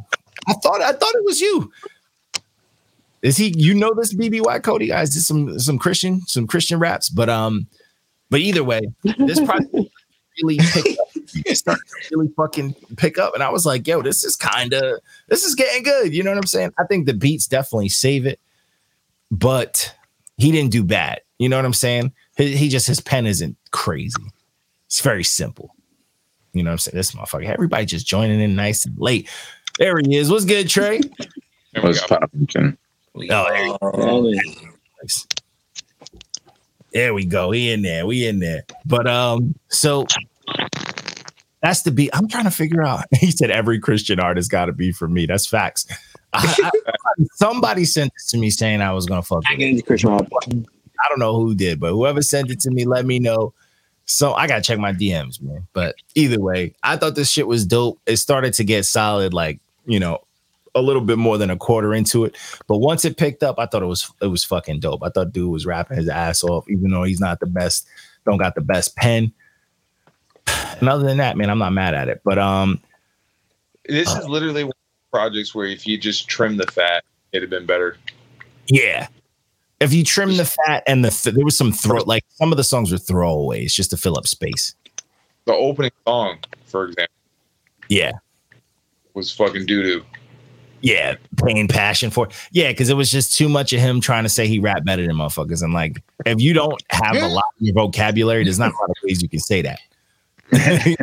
[0.47, 1.73] I thought I thought it was you.
[3.25, 5.15] Is he you know this BBY Cody guys?
[5.15, 7.67] Did some some Christian, some Christian raps, but um,
[8.29, 8.83] but either way,
[9.17, 9.75] this project
[10.43, 11.09] really picked up.
[11.47, 13.33] It started to really fucking pick up.
[13.33, 16.15] And I was like, yo, this is kind of this is getting good.
[16.15, 16.75] You know what I'm saying?
[16.79, 18.41] I think the beats definitely save it,
[19.31, 19.95] but
[20.37, 21.23] he didn't do bad.
[21.39, 22.13] You know what I'm saying?
[22.37, 24.23] He, he just his pen isn't crazy.
[24.87, 25.75] It's very simple.
[26.53, 26.97] You know what I'm saying?
[26.97, 29.31] This motherfucker, everybody just joining in nice and late.
[29.79, 30.31] There he is.
[30.31, 31.01] What's good, Trey?
[31.01, 32.75] There we What's go.
[33.15, 33.29] Poppin'?
[33.29, 34.33] We Oh, there you all-
[35.03, 35.27] Nice.
[36.93, 37.49] There we go.
[37.49, 38.07] We in there.
[38.07, 38.65] We in there.
[38.87, 40.07] But um, so
[41.61, 42.11] that's the beat.
[42.13, 43.05] I'm trying to figure out.
[43.19, 45.27] He said every Christian artist got to be for me.
[45.27, 45.87] That's facts.
[46.33, 46.71] I, I-
[47.35, 49.43] somebody sent this to me saying I was gonna fuck.
[49.49, 49.71] I With get it.
[49.71, 50.11] into Christian.
[50.13, 53.53] I don't know who did, but whoever sent it to me, let me know.
[54.07, 55.67] So I gotta check my DMs, man.
[55.73, 57.99] But either way, I thought this shit was dope.
[58.07, 60.24] It started to get solid, like you know,
[60.75, 62.37] a little bit more than a quarter into it.
[62.67, 65.03] But once it picked up, I thought it was it was fucking dope.
[65.03, 67.87] I thought dude was rapping his ass off, even though he's not the best,
[68.27, 69.33] don't got the best pen.
[70.81, 72.21] And other than that, man, I'm not mad at it.
[72.25, 72.81] But um,
[73.87, 74.77] This is literally one of
[75.13, 77.97] the projects where if you just trim the fat, it'd have been better.
[78.67, 79.09] yeah.
[79.81, 82.57] If you trim the fat and the th- there was some throw like some of
[82.57, 84.75] the songs were throwaways just to fill up space.
[85.45, 87.13] The opening song, for example,
[87.89, 88.13] Yeah.
[89.13, 90.05] was fucking doo doo.
[90.85, 94.29] Yeah, pain, passion for yeah, because it was just too much of him trying to
[94.29, 95.63] say he rap better than motherfuckers.
[95.63, 98.91] And like, if you don't have a lot in your vocabulary, there's not a lot
[98.91, 99.81] of ways you can say that.
[100.53, 100.97] you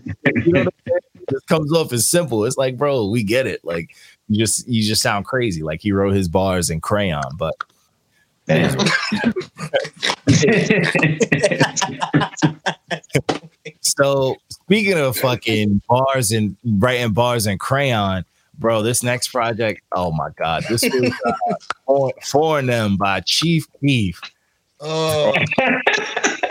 [0.54, 1.00] know what I'm saying?
[1.16, 2.46] It just comes off as simple.
[2.46, 3.66] It's like, bro, we get it.
[3.66, 3.96] Like,
[4.30, 5.64] you just you just sound crazy.
[5.64, 7.56] Like he wrote his bars in crayon, but
[13.82, 18.26] so speaking of fucking bars and writing bars in crayon,
[18.62, 18.82] bro.
[18.82, 21.34] This next project, oh my god, this was uh,
[21.86, 24.22] for, for them by Chief Keef.
[24.80, 25.34] Oh,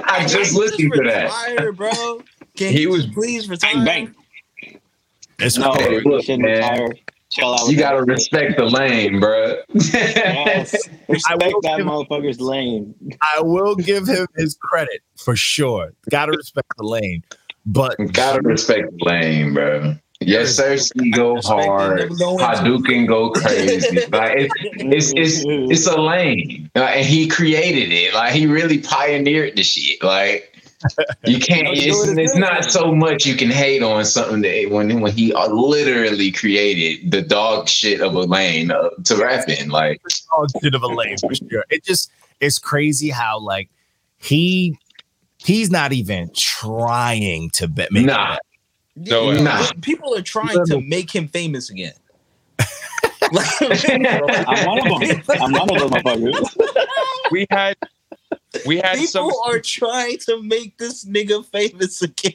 [0.05, 1.25] I just listened to that.
[1.25, 2.23] Retire, bro.
[2.57, 3.75] Can He he was- was please retire?
[3.77, 4.15] Bang bang.
[5.39, 6.57] It's No, Hey, you look, should man.
[6.59, 6.89] retire.
[7.31, 7.69] Chill out.
[7.71, 8.07] You gotta that.
[8.13, 9.57] respect the lane, bro.
[9.73, 10.73] Yes.
[11.09, 12.93] Respect that give- motherfucker's lane.
[13.23, 15.93] I will give him his credit for sure.
[16.11, 17.23] Got to respect the lane,
[17.67, 19.95] but gotta respect the lane, bro.
[20.21, 20.77] Yes, sir.
[20.77, 21.99] Ski go hard.
[22.01, 24.01] never go into- Hadouken go crazy.
[24.13, 28.13] like it's it's it's it's a lane, and he created it.
[28.13, 30.03] Like he really pioneered the shit.
[30.03, 30.55] Like
[31.25, 31.69] you can't.
[31.69, 35.49] It's, it's not so much you can hate on something that when when he uh,
[35.49, 39.71] literally created the dog shit of a lane uh, to rap in.
[39.71, 40.03] Like
[40.37, 41.65] dog shit of a lane for sure.
[41.71, 43.71] It just it's crazy how like
[44.19, 44.79] he
[45.39, 48.37] he's not even trying to be, make Nah.
[48.97, 49.71] It No, Yeah, nah.
[49.83, 51.93] People are trying to make him famous again.
[53.23, 55.23] I'm one of them.
[55.41, 56.87] I'm one of those motherfuckers.
[57.31, 57.77] we had
[58.67, 62.35] we had some People are trying to make this nigga famous again.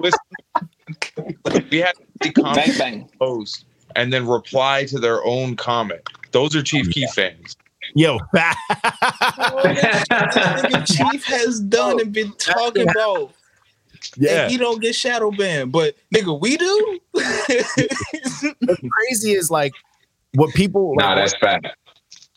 [0.00, 3.08] we had the Bang comment bang.
[3.18, 6.00] post and then reply to their own comment.
[6.32, 7.56] Those are Chief Keef fans.
[7.94, 13.32] Yo, Oh, that shit this nigga Chief has done and been talking about.
[14.16, 14.42] Yeah.
[14.42, 17.00] And he don't get shadow banned, but nigga, we do.
[17.12, 19.72] What's crazy is like
[20.34, 21.68] what people nah, like, that's fact.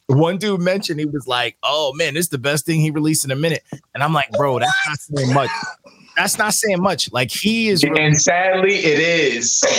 [0.08, 3.26] one dude mentioned he was like, "Oh man, this is the best thing he released
[3.26, 5.50] in a minute," and I'm like, "Bro, that's not saying much.
[6.18, 7.12] That's not saying much.
[7.12, 9.64] Like he is." And sadly, it is.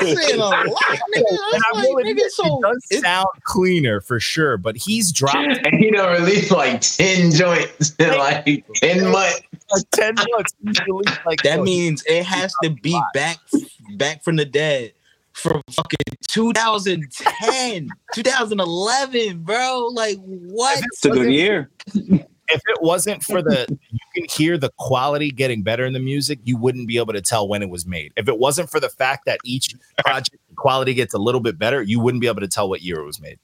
[0.00, 1.16] Saying a lot, nigga.
[1.16, 4.56] and I I was like, admit, nigga, so it does it- sound cleaner for sure,
[4.56, 9.40] but he's dropped and he don't release like 10 joints in like 10 months.
[9.72, 10.54] Like ten months.
[10.64, 10.78] He's
[11.26, 13.38] like that yo, means it has to be back
[13.96, 14.92] back from the dead
[15.32, 21.70] from fucking 2010 2011 bro like what It's a good year.
[21.94, 26.40] if it wasn't for the you can hear the quality getting better in the music
[26.42, 28.88] you wouldn't be able to tell when it was made if it wasn't for the
[28.88, 32.48] fact that each project quality gets a little bit better you wouldn't be able to
[32.48, 33.38] tell what year it was made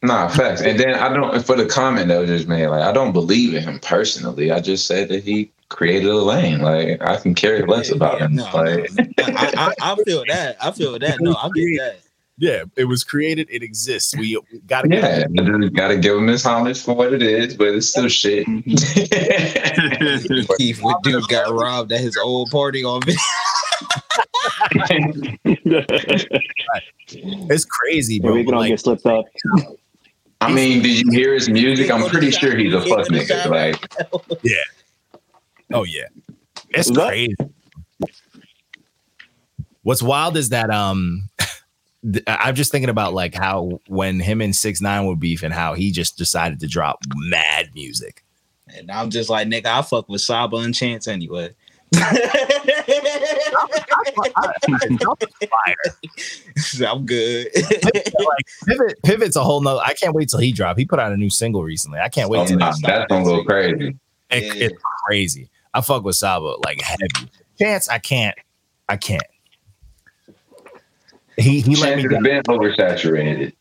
[0.00, 0.60] Nah, facts.
[0.60, 3.52] And then I don't, for the comment that was just made, like, I don't believe
[3.54, 4.52] in him personally.
[4.52, 6.60] I just said that he created a lane.
[6.60, 8.36] Like, I can care less about him.
[8.36, 9.12] no, like, no, no.
[9.36, 12.00] I, I, I feel that i feel that no i get that
[12.38, 16.26] yeah it was created it exists we, we gotta get yeah, you gotta give him
[16.28, 18.46] his homage for what it is, but it's still shit.
[20.58, 23.18] Keith, what dude got robbed at his old party on video
[27.50, 29.24] it's crazy Yeah, bro we but, can all like, get slipped up.
[30.40, 31.90] I mean, did you hear his music?
[31.90, 33.46] I'm pretty sure he's a fuck nigga.
[33.46, 33.76] Like,
[35.72, 36.06] oh yeah.
[36.70, 37.34] It's that- crazy.
[39.82, 41.30] What's wild is that um
[42.26, 45.74] i'm just thinking about like how when him and six nine were beefing, and how
[45.74, 48.22] he just decided to drop mad music.
[48.76, 51.54] And i'm just like nigga i fuck with saba and chance anyway.
[56.86, 57.48] I'm good.
[57.54, 60.76] Like pivot pivot's a whole nother i can't wait till he drop.
[60.76, 61.98] He put out a new single recently.
[61.98, 63.96] I can't wait oh, till gonna go crazy.
[64.30, 64.66] it, Yeah.
[64.66, 68.36] it's crazy i fuck with saba like heavy chance i can't
[68.88, 69.22] i can't
[71.36, 72.22] he he let me has down.
[72.22, 73.52] been oversaturated.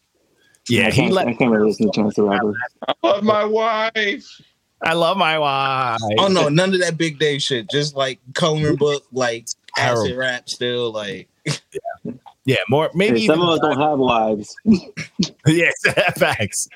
[0.67, 2.54] yeah he can't, let I can't really listen to Chance the Rapper.
[2.88, 4.41] I love my wife.
[4.84, 8.76] i love my wife oh no none of that big day shit just like coloring
[8.76, 11.54] book like acid rap still like yeah
[12.69, 14.55] more maybe Hey, some of us don't have wives.
[15.45, 15.73] yes
[16.17, 16.67] facts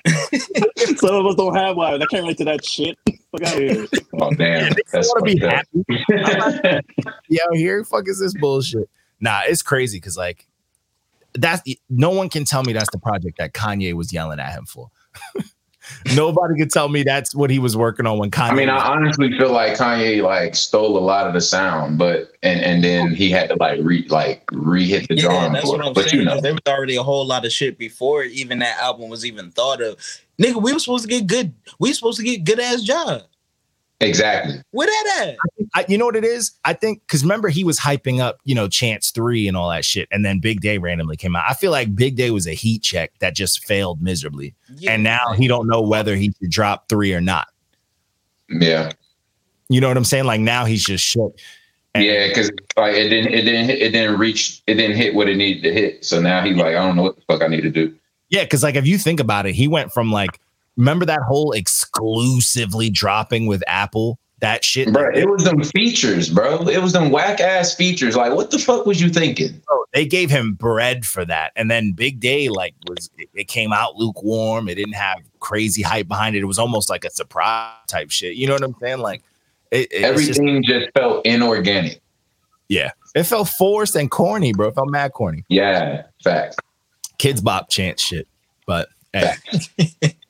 [0.98, 2.04] Some of us don't have wives.
[2.04, 2.98] I can't relate to that shit.
[3.32, 3.88] Fuck out of here.
[4.20, 5.70] Oh damn, I that's want to be fucked
[6.12, 6.82] happy
[7.30, 10.48] yeah here fuck is this bullshit nah it's crazy because like
[11.34, 14.66] that's no one can tell me that's the project that kanye was yelling at him
[14.66, 14.90] for
[16.16, 18.78] nobody could tell me that's what he was working on when kanye I mean, I
[18.78, 23.14] honestly feel like Kanye like stole a lot of the sound, but and and then
[23.16, 25.80] he had to like re like re-hit the yeah drawing that's board.
[25.80, 27.78] what i'm But saying you know, 'cause there was already a whole lot of shit
[27.78, 29.96] before even that album was even thought of
[30.40, 33.22] nigga we were supposed to get good we were supposed to get good ass job
[34.02, 34.62] exactly.
[34.72, 35.38] where that at
[35.74, 36.52] I, you know what it is?
[36.66, 39.86] I think because remember he was hyping up, you know, Chance three and all that
[39.86, 41.46] shit, and then Big Day randomly came out.
[41.48, 44.92] I feel like Big Day was a heat check that just failed miserably, Yeah.
[44.92, 47.48] and now he don't know whether he should drop three or not.
[48.50, 48.92] Yeah,
[49.70, 50.26] You know what I'm saying?
[50.26, 51.38] Like now he's just shook.
[51.94, 55.14] And- yeah, because like it didn't it didn't hit, it didn't reach it didn't hit
[55.14, 56.04] what it needed to hit.
[56.06, 57.94] So now he's like, I don't know what the fuck I need to do.
[58.30, 60.40] Yeah, because like if you think about it, he went from like
[60.78, 64.92] remember that whole exclusively dropping with Apple that shit.
[64.92, 66.68] Bro, it was them features, bro.
[66.68, 68.16] It was them whack ass features.
[68.16, 69.62] Like, what the fuck was you thinking?
[69.66, 71.54] bro, they gave him bread for that.
[71.56, 74.68] And then Big Day, like, was it, it came out lukewarm.
[74.68, 76.40] It didn't have crazy hype behind it.
[76.40, 78.36] It was almost like a surprise type shit.
[78.36, 79.00] You know what I'm saying?
[79.00, 79.24] Like,
[79.70, 82.02] it, just, Everything just, felt inorganic.
[82.68, 84.70] yeah, it felt forced and corny, bro.
[84.70, 85.46] It felt mad corny.
[85.48, 86.56] Yeah, fact.
[87.20, 88.28] Kids bop chant shit,
[88.66, 89.34] but hey.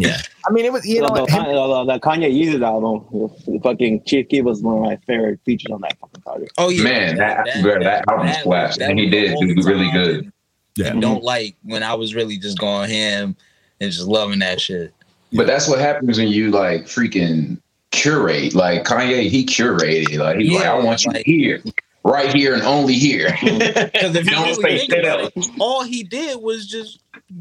[0.00, 3.06] yeah, I mean, it was you know the, him- Kanye, uh, the Kanye Yeezus album,
[3.46, 6.52] the fucking Chief Keef was one of my favorite features on that fucking project.
[6.58, 10.32] Oh yeah, Man, that- bro, that album slaps, and he did the do really good.
[10.76, 10.88] Yeah.
[10.88, 13.36] And don't like when I was really just going him
[13.80, 14.94] and just loving that shit.
[15.32, 17.60] But that's what happens when you like freaking
[17.90, 18.54] curate.
[18.54, 20.16] Like Kanye, he curated.
[20.18, 21.62] Like he's like, I want you like- here,
[22.04, 23.36] right here, and only here.
[23.42, 25.32] Because if you Don't really say shit else.
[25.36, 27.00] it, all he did was just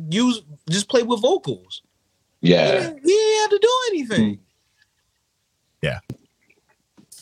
[0.10, 1.82] use, just play with vocals.
[2.42, 4.40] He, Yeah, didn't, he didn't have to do anything.
[5.82, 6.00] Yeah.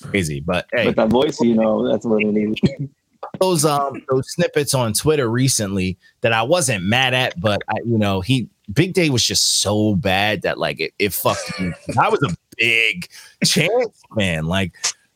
[0.04, 2.60] Crazy, but hey, But that voice, you know, that's what we need.
[3.40, 7.98] those um those snippets on Twitter recently that I wasn't mad at, but I you
[7.98, 11.72] know he Big Day was just so bad that like it, it fucked me.
[12.00, 13.08] I was a big
[13.44, 14.46] Chance man.
[14.46, 14.74] Like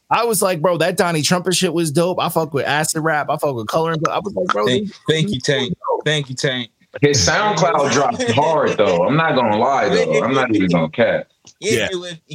[0.10, 2.20] I was like, bro, that Donnie Trumpet shit was dope.
[2.20, 3.30] I fuck with acid rap.
[3.30, 4.00] I fuck with coloring.
[4.10, 5.74] I was like, bro, Thank, these- thank you, Tank.
[6.06, 6.70] Thank you, Tank.
[7.02, 9.06] His SoundCloud dropped hard though.
[9.06, 10.24] I'm not gonna lie though.
[10.24, 11.28] I'm not even gonna cap.
[11.60, 11.88] Yeah.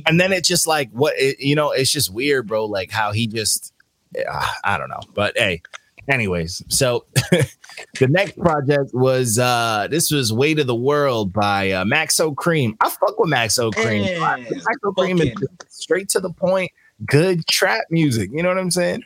[0.06, 1.72] and then it's just like what it, you know.
[1.72, 2.64] It's just weird, bro.
[2.64, 3.74] Like how he just,
[4.16, 5.00] uh, I don't know.
[5.14, 5.60] But hey,
[6.08, 11.84] anyways, so the next project was uh this was Weight of the World by uh,
[11.84, 12.76] Maxo Kream.
[12.80, 14.18] I fuck with Maxo Kream.
[14.20, 16.72] Man, Maxo Kream is straight to the point,
[17.04, 18.30] good trap music.
[18.32, 19.02] You know what I'm saying?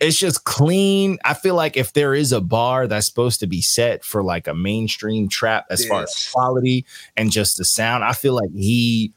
[0.00, 1.18] It's just clean.
[1.24, 4.46] I feel like if there is a bar that's supposed to be set for like
[4.46, 6.84] a mainstream trap as far as quality
[7.16, 9.12] and just the sound, I feel like he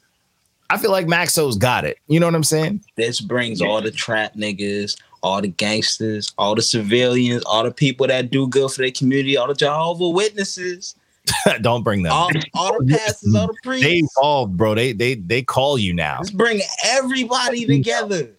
[0.71, 1.97] I feel like Maxo's got it.
[2.07, 2.83] You know what I'm saying?
[2.95, 8.07] This brings all the trap niggas, all the gangsters, all the civilians, all the people
[8.07, 10.95] that do good for their community, all the Jehovah Witnesses,
[11.61, 12.11] Don't bring them.
[12.11, 13.85] all, all the pastors, all the priests.
[13.85, 14.17] they priests.
[14.17, 14.75] evolved, bro.
[14.75, 16.17] They they they call you now.
[16.17, 17.67] Let's bring everybody mm.
[17.67, 18.31] together.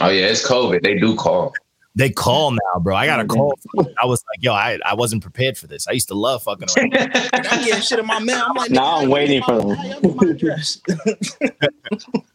[0.00, 0.82] Oh yeah, it's COVID.
[0.82, 1.52] They do call.
[1.96, 2.94] They call now, bro.
[2.94, 3.36] I got a mm-hmm.
[3.36, 3.92] call.
[4.00, 5.88] I was like, yo, I, I wasn't prepared for this.
[5.88, 6.94] I used to love fucking around.
[7.32, 8.44] I'm getting shit in my mail.
[8.46, 9.70] I'm like, Now I'm waiting for them.
[9.70, 10.80] how y'all get my address?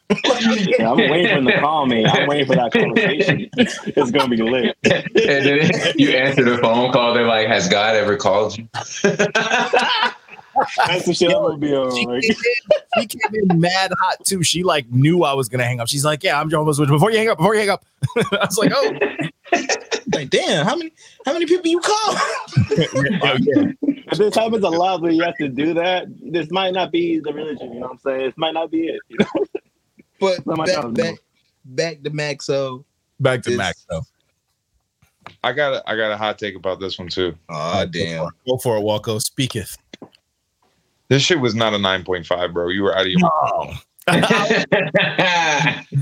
[0.08, 2.06] Yeah, I'm waiting for them to call me.
[2.06, 3.50] I'm waiting for that conversation.
[3.58, 4.78] It's gonna be lit.
[4.84, 7.16] and then you answer the phone call.
[7.16, 8.68] They're like, "Has God ever called you?"
[10.88, 11.96] That's the shit I'm gonna be on.
[11.96, 14.44] She Like, came, in, she came in mad hot too.
[14.44, 15.88] She like knew I was gonna hang up.
[15.88, 16.96] She's like, yeah, I'm Jehovah's Witness.
[16.96, 17.86] Before you hang up, before you hang up,
[18.18, 18.94] I was like, oh,
[20.14, 20.92] like, damn, how many
[21.26, 22.14] how many people you call?
[22.78, 23.72] yeah, yeah.
[23.82, 27.20] if this happens a lot where you have to do that, this might not be
[27.20, 27.74] the religion.
[27.74, 28.26] You know what I'm saying?
[28.28, 29.00] This might not be it.
[29.10, 29.46] You know?
[30.18, 31.16] But back, back,
[31.66, 32.86] back to Maxo.
[33.20, 34.06] Back to Maxo.
[35.44, 37.36] I got a, I got a hot take about this one too.
[37.50, 38.30] Oh damn.
[38.48, 39.22] Go for it, Walko.
[39.22, 39.78] Speaketh.
[41.08, 42.70] This shit was not a 9.5, bro.
[42.70, 43.74] You were out of your Oh.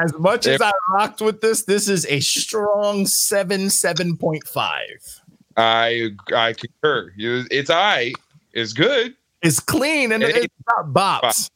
[0.00, 5.22] As much as I rocked with this, this is a strong seven, seven point five.
[5.56, 7.12] I I concur.
[7.16, 8.12] It's I.
[8.52, 9.14] It's good.
[9.42, 11.50] It's clean and It it's not bops.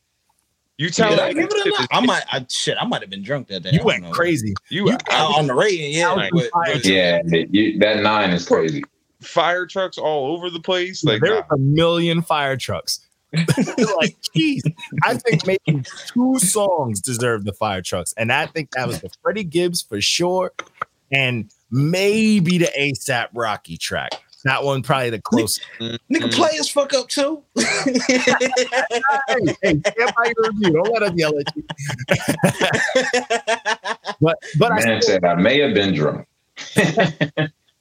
[0.77, 1.87] You tell Did I me give a?
[1.93, 2.23] I might.
[2.33, 2.77] I shit.
[2.81, 3.71] I might have been drunk that day.
[3.73, 4.11] You don't went know.
[4.11, 4.55] crazy.
[4.71, 6.15] you, You- Uh, on the rating, yeah.
[6.15, 8.83] Thousand But, fire but yeah, you, that nine is crazy.
[9.21, 11.05] Fire trucks all over the place.
[11.05, 11.55] Like There's nah.
[11.55, 13.01] a million fire trucks.
[13.97, 14.65] like, geez,
[15.05, 19.11] I think maybe two songs deserve the fire trucks, and I think that was the
[19.23, 20.53] Freddie Gibbs for sure,
[21.13, 24.11] and maybe the ASAP Rocky track.
[24.45, 25.61] That one probably the closest.
[25.81, 26.29] nigga mm-hmm.
[26.31, 27.43] play his fuck up too.
[27.57, 27.65] hey,
[29.63, 29.83] hey, stand
[30.17, 30.73] by your review.
[30.73, 31.65] Don't let us yell at you.
[34.21, 36.27] but but Man still, said I may have been drunk.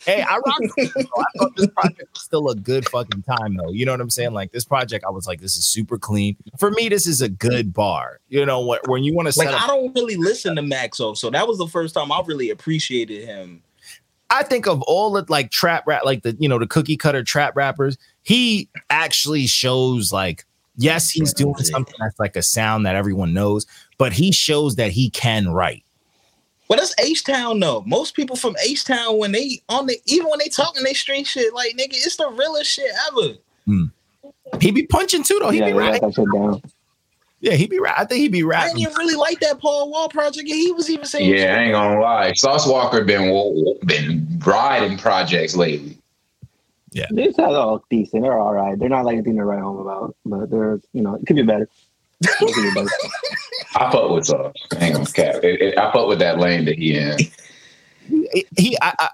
[0.06, 0.60] Hey, I rock.
[0.60, 1.22] with it, though.
[1.22, 3.72] I thought this project was still a good fucking time though.
[3.72, 4.34] You know what I'm saying?
[4.34, 6.36] Like this project, I was like, this is super clean.
[6.58, 8.20] For me, this is a good bar.
[8.30, 8.88] You know what?
[8.88, 11.48] When you want to like set up I don't really listen to Maxo, so that
[11.48, 13.64] was the first time I really appreciated him.
[14.32, 17.24] I think of all the like trap rap, like the you know the cookie cutter
[17.24, 20.46] trap rappers, he actually shows like
[20.78, 23.66] yes, he's doing something that's like a sound that everyone knows,
[23.97, 25.84] but he shows that he can write.
[26.70, 27.84] Well, that's H Town though.
[27.88, 31.26] Most people from H Town, when they on the even when they talking they street
[31.26, 33.34] shit, like nigga, it's the realest shit ever.
[33.65, 33.86] Hmm.
[34.61, 35.49] He be punching too though.
[35.49, 36.09] He yeah, be they got rapping.
[36.09, 36.61] that shit down.
[37.41, 37.80] Yeah, he be.
[37.80, 37.93] right.
[37.97, 38.63] I think he be right.
[38.63, 40.47] I didn't even really like that Paul Wall project.
[40.47, 42.34] He was even saying, Yeah, I ain't gonna lie.
[42.34, 45.97] Sauce Walka been been riding projects lately.
[46.91, 48.24] These guys are all decent.
[48.24, 48.78] They're all right.
[48.78, 51.43] They're not like anything to write home about, but they're you know it could be
[51.43, 51.70] better.
[52.22, 52.89] It could be better.
[53.76, 54.53] I fuck with Sauce.
[54.80, 55.43] I ain't gonna cap.
[55.43, 57.17] It, it, I fuck with that lane that he in.
[58.07, 59.09] he, he I, I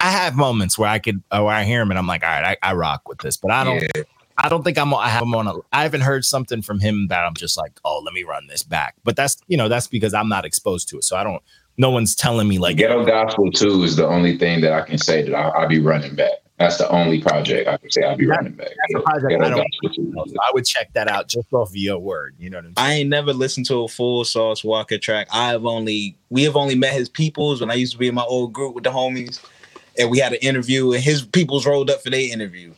[0.00, 2.30] I have moments where I could, uh, where I hear him and I'm like, all
[2.30, 4.02] right, I, I rock with this, but I don't, Yeah.
[4.38, 7.08] I don't think I'm, I have him on a, I haven't heard something from him
[7.08, 8.94] that I'm just like, oh, let me run this back.
[9.04, 11.04] But that's, you know, that's because I'm not exposed to it.
[11.04, 11.42] So I don't,
[11.76, 14.96] no one's telling me like, Ghetto Gospel 2 is the only thing that I can
[14.96, 16.38] say that I'll, I'll be running back.
[16.60, 18.68] That's the only project I can say I'll be That- running back.
[18.68, 20.36] that's a project Ghetto I don't- Gospel 2.
[20.46, 22.34] I would check that out just off of your word.
[22.38, 22.90] You know what I'm saying?
[22.90, 25.28] I ain't never listened to a full Sauce Walka track.
[25.32, 28.24] I've only we have only met his peoples when I used to be in my
[28.24, 29.40] old group with the homies,
[29.98, 32.74] and we had an interview, and his peoples rolled up for their interview.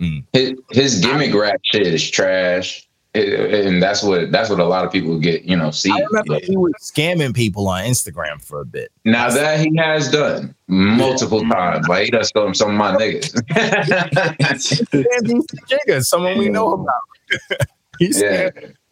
[0.00, 0.24] Mm.
[0.32, 2.88] His, his gimmick rap shit is trash.
[3.14, 5.90] It- and that's what that's what a lot of people get, you know, see.
[5.90, 8.90] I remember he was scamming people on Instagram for a bit.
[9.04, 13.34] Now that he has done multiple times, like he does some some of my niggas.
[14.40, 17.66] And he's Jigga, someone we know about.
[17.98, 18.48] he's yeah,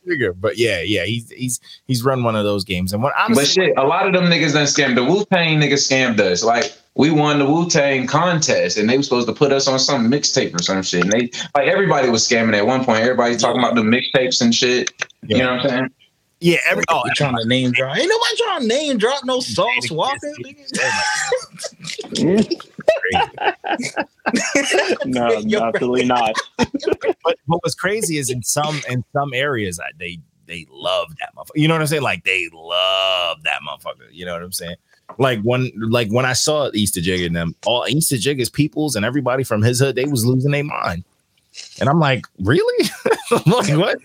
[0.06, 2.92] Jigga, but yeah, yeah, he's he's he's run one of those games.
[2.92, 4.96] And when but honestly, shit, a lot of them niggas done scammed.
[4.96, 6.44] The Wu Tang niggas scammed us.
[6.44, 9.78] Like we won the Wu Tang contest, and they were supposed to put us on
[9.78, 11.04] some mixtape or some shit.
[11.04, 13.00] And they like everybody was scamming at one point.
[13.00, 14.92] Everybody talking about the mixtapes and shit.
[15.26, 15.88] You know what I'm saying?
[16.40, 17.96] yeah, every oh, You trying to name drop?
[17.96, 20.34] Ain't nobody trying to name drop no Sauce Walka.
[20.44, 22.54] nigga.
[25.04, 26.34] No, You're absolutely not.
[26.56, 31.30] but what was crazy is in some in some areas I- they they love that
[31.36, 31.50] motherfucker.
[31.56, 32.02] You know what I'm saying?
[32.02, 34.08] Like they love that motherfucker.
[34.10, 34.76] You know what I'm saying?
[35.18, 38.96] Like when like when I saw Easter Jig and them, all Easter Jig is peoples
[38.96, 41.04] and everybody from his hood, they was losing their mind.
[41.80, 42.90] And I'm like, really?
[43.30, 43.98] I'm like, what?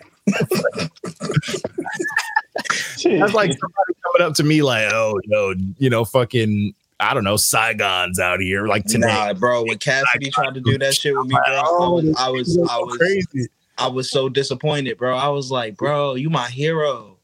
[3.04, 7.24] That's like somebody coming up to me like, oh no, you know, fucking, I don't
[7.24, 9.08] know, Saigon's out here like tonight.
[9.08, 9.64] Nah, bro.
[9.64, 12.78] When Cassidy tried to do that shit with me, bro, I was, I was, I
[12.80, 13.50] was, crazy.
[13.78, 15.16] I was so disappointed, bro.
[15.16, 17.18] I was like, bro, you my hero.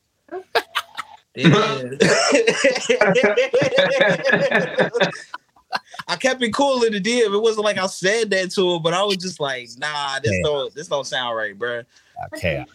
[1.36, 1.84] Yeah.
[6.08, 7.34] I kept it cool in the DM.
[7.34, 10.32] It wasn't like I said that to him, but I was just like, nah, this
[10.34, 10.40] Yeah.
[10.44, 11.84] don't this don't sound right, bro.
[12.34, 12.66] Okay.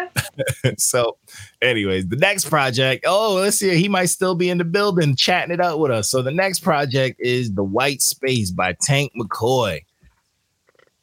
[0.78, 1.16] so,
[1.60, 3.04] anyways, the next project.
[3.06, 3.76] Oh, let's see.
[3.76, 6.10] He might still be in the building chatting it up with us.
[6.10, 9.84] So, the next project is The White Space by Tank McCoy.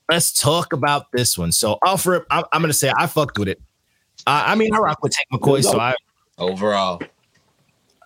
[0.10, 1.52] Let's talk about this one.
[1.52, 3.62] So, Alfred, I'm, I'm going to say I fucked with it.
[4.26, 5.64] Uh, I mean, I rock with Tank McCoy.
[5.64, 5.94] So, I,
[6.40, 7.02] Overall.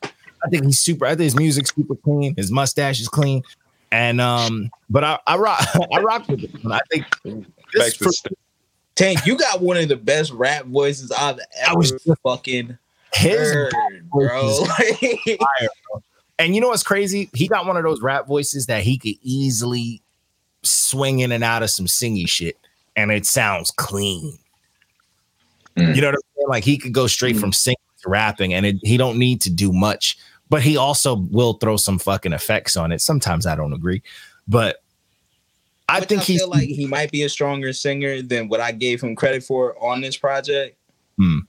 [0.03, 1.05] I think he's super.
[1.05, 2.35] I think his music's super clean.
[2.35, 3.43] His mustache is clean.
[3.91, 6.51] And, um, but I, I rock, I rock with it.
[6.69, 7.05] I think
[7.73, 8.37] this for- st-
[8.95, 12.77] Tank, you got one of the best rap voices I've I ever was just- fucking
[13.13, 13.73] his heard,
[14.11, 14.65] bro.
[14.65, 16.03] fire, bro.
[16.39, 17.29] And you know what's crazy?
[17.33, 20.01] He got one of those rap voices that he could easily
[20.63, 22.57] swing in and out of some singy shit,
[22.95, 24.37] and it sounds clean.
[25.77, 25.95] Mm.
[25.95, 26.47] You know what I'm saying?
[26.49, 29.49] Like he could go straight from singing to rapping, and it, he don't need to
[29.49, 30.17] do much.
[30.49, 33.01] But he also will throw some fucking effects on it.
[33.01, 34.03] Sometimes I don't agree,
[34.47, 34.83] but
[35.89, 38.71] I Which think he's feel like he might be a stronger singer than what I
[38.71, 40.77] gave him credit for on this project.
[41.17, 41.39] Hmm.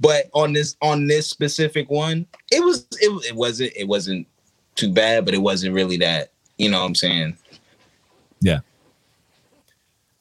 [0.00, 4.26] But on this on this specific one, it was it, it wasn't it wasn't
[4.76, 6.30] too bad, but it wasn't really that.
[6.56, 7.36] You know what I'm saying?
[8.40, 8.60] Yeah.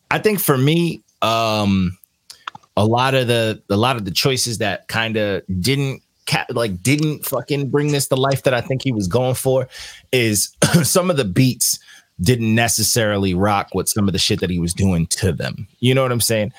[0.09, 1.96] I think for me, um,
[2.77, 6.01] a lot of the a lot of the choices that kind of didn't
[6.51, 9.67] like didn't fucking bring this to life that I think he was going for
[10.13, 11.79] is some of the beats
[12.21, 15.67] didn't necessarily rock with some of the shit that he was doing to them.
[15.79, 16.53] You know what I'm saying?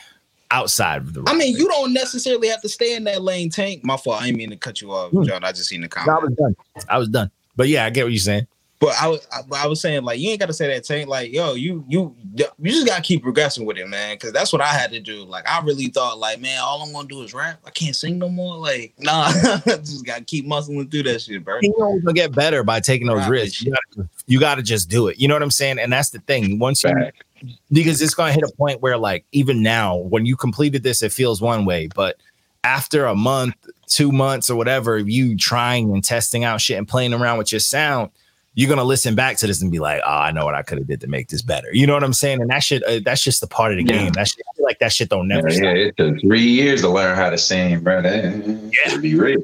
[0.51, 3.85] Outside of the, I mean, you don't necessarily have to stay in that lane, Tank.
[3.85, 4.23] My fault.
[4.23, 5.25] I didn't mean to cut you off, Hmm.
[5.25, 5.45] John.
[5.45, 6.17] I just seen the comment.
[6.17, 6.57] I was done.
[6.89, 7.31] I was done.
[7.55, 8.47] But yeah, I get what you're saying.
[8.81, 11.09] But I was I, I was saying like you ain't got to say that Tank.
[11.09, 14.15] Like yo, you you you just gotta keep progressing with it, man.
[14.15, 15.25] Because that's what I had to do.
[15.25, 17.59] Like I really thought like man, all I'm gonna do is rap.
[17.67, 18.57] I can't sing no more.
[18.57, 19.33] Like nah,
[19.67, 21.59] just gotta keep muscling through that shit, bro.
[21.61, 23.31] You only gonna get better by taking those Right.
[23.31, 23.63] risks.
[23.63, 25.19] You gotta, you gotta just do it.
[25.19, 25.81] You know what I'm saying?
[25.81, 26.61] And that's the thing.
[26.61, 27.25] Once you Fact.
[27.73, 31.03] because it's going to hit a point where like even now when you completed this
[31.03, 32.17] it feels one way but
[32.65, 33.55] after a month
[33.87, 37.61] two months or whatever you trying and testing out shit and playing around with your
[37.61, 38.11] sound
[38.59, 40.63] you're going to listen back to this and be like oh i know what i
[40.63, 42.83] could have did to make this better you know what i'm saying and that shit
[42.85, 44.03] uh, that's just the part of the Yeah.
[44.05, 46.43] game that shit, I feel like that shit don't never yeah, stop it took three
[46.43, 48.03] years to learn how to sing, bro.
[48.03, 48.93] That, Yeah.
[48.95, 49.41] to be real.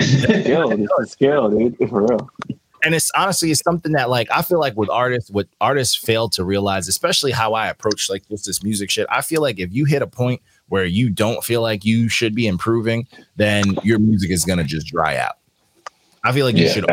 [0.00, 1.76] skill, it's a skill, dude.
[1.88, 2.30] For real.
[2.84, 6.28] and it's honestly it's something that like I feel like with artists, what artists fail
[6.30, 9.06] to realize, especially how I approach like just this music shit.
[9.10, 12.34] I feel like if you hit a point where you don't feel like you should
[12.34, 15.37] be improving, then your music is gonna just dry out.
[16.24, 16.86] I feel like you Yeah, should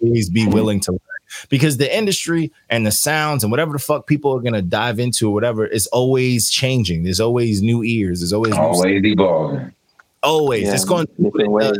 [0.00, 0.50] always be mm-hmm.
[0.52, 1.00] willing to learn
[1.48, 5.28] because the industry and the sounds and whatever the fuck people are gonna dive into
[5.28, 7.04] or whatever is always changing.
[7.04, 8.20] There's always new ears.
[8.20, 9.72] There's always new Always evolving.
[10.22, 10.64] always.
[10.64, 11.78] Yeah, it's going different ways.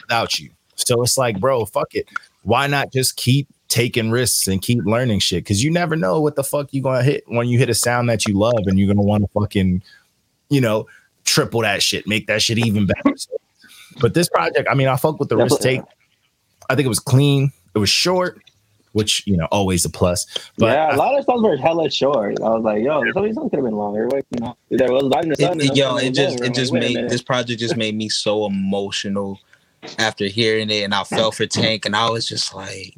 [0.00, 0.50] without you.
[0.76, 2.08] So it's like, bro, fuck it.
[2.42, 6.36] Why not just keep taking risks and keep learning shit because you never know what
[6.36, 8.88] the fuck you're gonna hit when you hit a sound that you love and you're
[8.88, 9.82] gonna want to fucking,
[10.50, 10.86] you know,
[11.24, 13.16] triple that shit, make that shit even better.
[14.00, 15.80] But this project, I mean, I fuck with the risk take.
[16.72, 17.52] I think it was clean.
[17.74, 18.42] It was short,
[18.92, 20.26] which you know, always a plus.
[20.56, 22.40] But yeah, I- a lot of songs were hella short.
[22.40, 24.08] I was like, yo, some of these songs could have been longer.
[24.08, 25.60] Like, you know, there was Live in the Sun.
[25.60, 28.46] It, and yo, it just it just like, made this project just made me so
[28.46, 29.38] emotional
[29.98, 32.96] after hearing it, and I felt for Tank, and I was just like,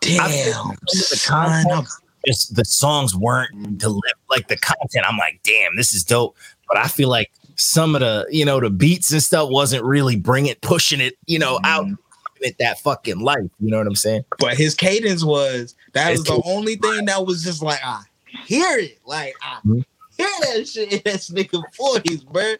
[0.00, 1.86] damn, son, I'm-
[2.26, 3.78] just the songs weren't mm.
[3.78, 5.04] delivered like the content.
[5.08, 6.36] I'm like, damn, this is dope.
[6.68, 10.16] But I feel like some of the, you know, the beats and stuff wasn't really
[10.16, 11.96] bringing pushing it, you know, out mm.
[12.44, 12.48] Mm.
[12.48, 13.50] giving it that fucking life.
[13.60, 14.24] You know what I'm saying?
[14.38, 18.02] but his cadence was that His was the only thing that was just like I
[18.46, 19.84] hear it, like I Mhm.
[20.16, 22.54] hear that shit in this nigga voice, bro.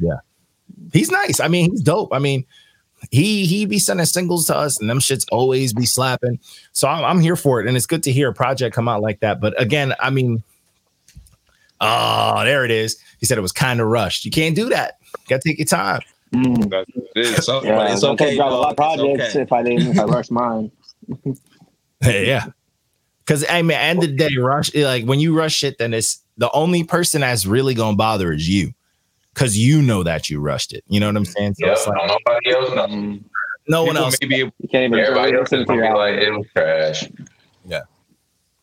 [0.00, 0.18] Yeah,
[0.92, 1.40] he's nice.
[1.40, 2.10] I mean, he's dope.
[2.12, 2.44] I mean,
[3.10, 6.38] he he be sending singles to us, and them shits always be slapping.
[6.72, 9.02] So I'm, I'm here for it, and it's good to hear a project come out
[9.02, 9.40] like that.
[9.40, 10.42] But again, I mean,
[11.80, 12.96] oh, there it is.
[13.20, 14.24] He said it was kind of rushed.
[14.24, 14.98] You can't do that.
[15.28, 16.02] Got to take your time.
[16.34, 16.70] Mm.
[16.70, 17.44] That's what it is.
[17.46, 18.30] So, Yeah, but it's I okay.
[18.30, 19.42] could drop a lot of projects okay.
[19.42, 19.88] if I didn't.
[19.88, 20.70] If I rushed mine.
[22.00, 22.46] hey, yeah.
[23.24, 26.22] Because I mean, end of the day, rush like when you rush it, then it's
[26.38, 28.72] the only person that's really gonna bother is you,
[29.34, 30.82] because you know that you rushed it.
[30.88, 31.54] You know what I'm saying?
[31.54, 32.86] So Yeah, it's like nobody else know.
[32.86, 33.24] Mm.
[33.68, 34.16] no one else.
[34.22, 37.04] may be able- You can't even Everybody else is gonna be like, it was trash.
[37.66, 37.80] Yeah.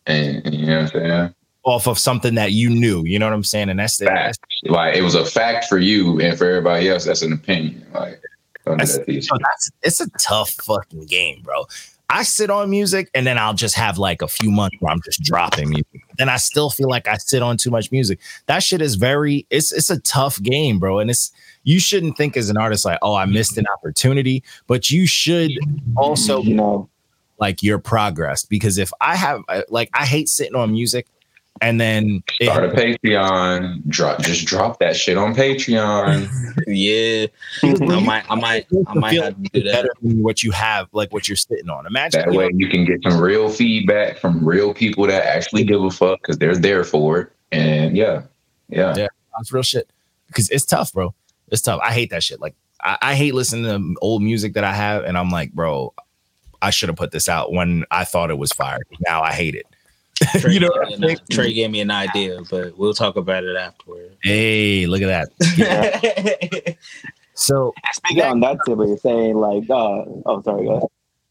[0.06, 1.34] And, and you know what I'm saying?
[1.66, 3.04] Off of something that you knew.
[3.04, 3.68] You know what I'm saying?
[3.68, 7.04] And that's the that's, Like it was a fact for you, and for everybody else,
[7.04, 7.84] that's an opinion.
[7.92, 8.22] Like
[8.64, 11.66] that's, that to that's it's a tough fucking game, bro.
[12.08, 15.00] I sit on music and then I'll just have like a few months where I'm
[15.04, 16.02] just dropping music.
[16.18, 18.20] Then I still feel like I sit on too much music.
[18.46, 21.00] That shit is very it's it's a tough game, bro.
[21.00, 21.32] And it's
[21.64, 25.50] you shouldn't think as an artist like, oh, I missed an opportunity, but you should
[25.96, 26.88] also You know,
[27.38, 31.08] like your progress because if I have uh, like I hate sitting on music
[31.60, 33.86] and then it, Start a Patreon.
[33.88, 36.28] Drop just drop that shit on Patreon.
[36.68, 37.26] Yeah,
[37.62, 39.72] I might, I might, I might have to do that.
[39.72, 41.86] better than what you have, like what you're sitting on.
[41.86, 45.64] Imagine That you way you can get some real feedback from real people that actually
[45.64, 47.32] give a fuck because they're there for it.
[47.52, 48.22] And yeah,
[48.68, 48.94] yeah.
[48.96, 49.06] Yeah.
[49.36, 49.88] That's real shit.
[50.26, 51.14] Because it's tough, bro.
[51.52, 51.80] It's tough.
[51.82, 52.40] I hate that shit.
[52.40, 55.94] Like I, I hate listening to old music that I have, and I'm like, bro,
[56.62, 58.80] I should have put this out when I thought it was fire.
[59.00, 59.66] Now I hate it.
[60.40, 63.44] Trey, you know gave I'm an- Trey gave me an idea, but we'll talk about
[63.44, 64.16] it afterward.
[64.22, 66.76] Hey, look at that.
[67.38, 70.88] So speaking on that tip, you're saying like, uh, oh, sorry, go ahead.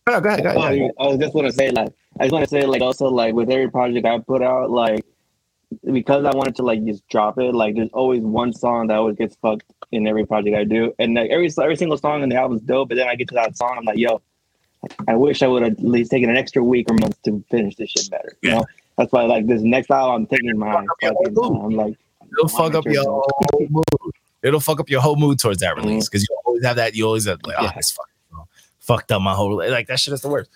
[0.07, 0.77] no, go ahead, go ahead, go ahead.
[0.77, 3.07] you- I was just want to say like I just want to say like also
[3.07, 5.03] like with every project I put out like
[5.91, 9.15] because I wanted to like just drop it like there's always one song that always
[9.17, 12.35] gets fucked in every project I do and like every every single song in the
[12.35, 14.21] album's dope but then I get to that song I'm like yo
[15.07, 17.75] I wish I would have at least taken an extra week or month to finish
[17.75, 18.55] this shit better you Yeah.
[18.57, 18.65] know
[18.97, 21.71] that's why like this next album I'm taking my Fuck up your fucking whole time
[21.71, 21.97] like
[22.31, 24.13] It'll fuck up your whole mood.
[24.43, 25.87] It'll fuck up your whole mood towards that mm-hmm.
[25.87, 26.95] release because you always have that.
[26.95, 27.71] You always have like, oh, Yeah.
[27.75, 28.15] this fucking
[28.79, 30.49] fucked up my whole like that shit is the worst.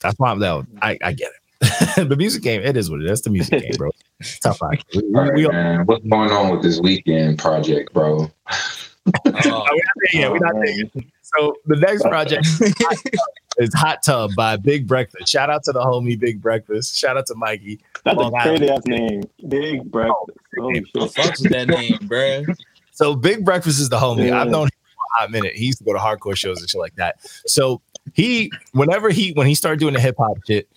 [0.00, 0.66] That's why I'm though.
[0.82, 2.08] I, I get it.
[2.08, 3.12] the music game, it is what it is.
[3.12, 3.90] It's the music game, bro.
[4.18, 4.62] It's tough.
[4.62, 5.02] out here.
[5.02, 5.86] We, All right, we, we, man.
[5.86, 8.30] What's going on with this Weeknd project, bro?
[9.06, 9.64] Oh, we're not
[10.12, 10.32] there yet.
[10.32, 10.90] We're not oh, there yet.
[11.22, 12.46] So the next project
[13.58, 15.28] is Hot Tub by Big Breakfast.
[15.28, 16.96] Shout out to the homie Big Breakfast.
[16.96, 17.80] Shout out to Mikey.
[18.04, 21.68] that's Long a crazy ass name Big Breakfast oh, holy the shit fuck's with that
[21.68, 22.44] name, bro?
[22.92, 24.28] So Big Breakfast is the homie.
[24.28, 24.40] Yeah.
[24.40, 25.54] I've known him for a hot minute.
[25.54, 27.20] He used to go to hardcore shows and shit like that.
[27.46, 27.80] So
[28.14, 30.68] he, whenever he, when he started doing the hip hop shit,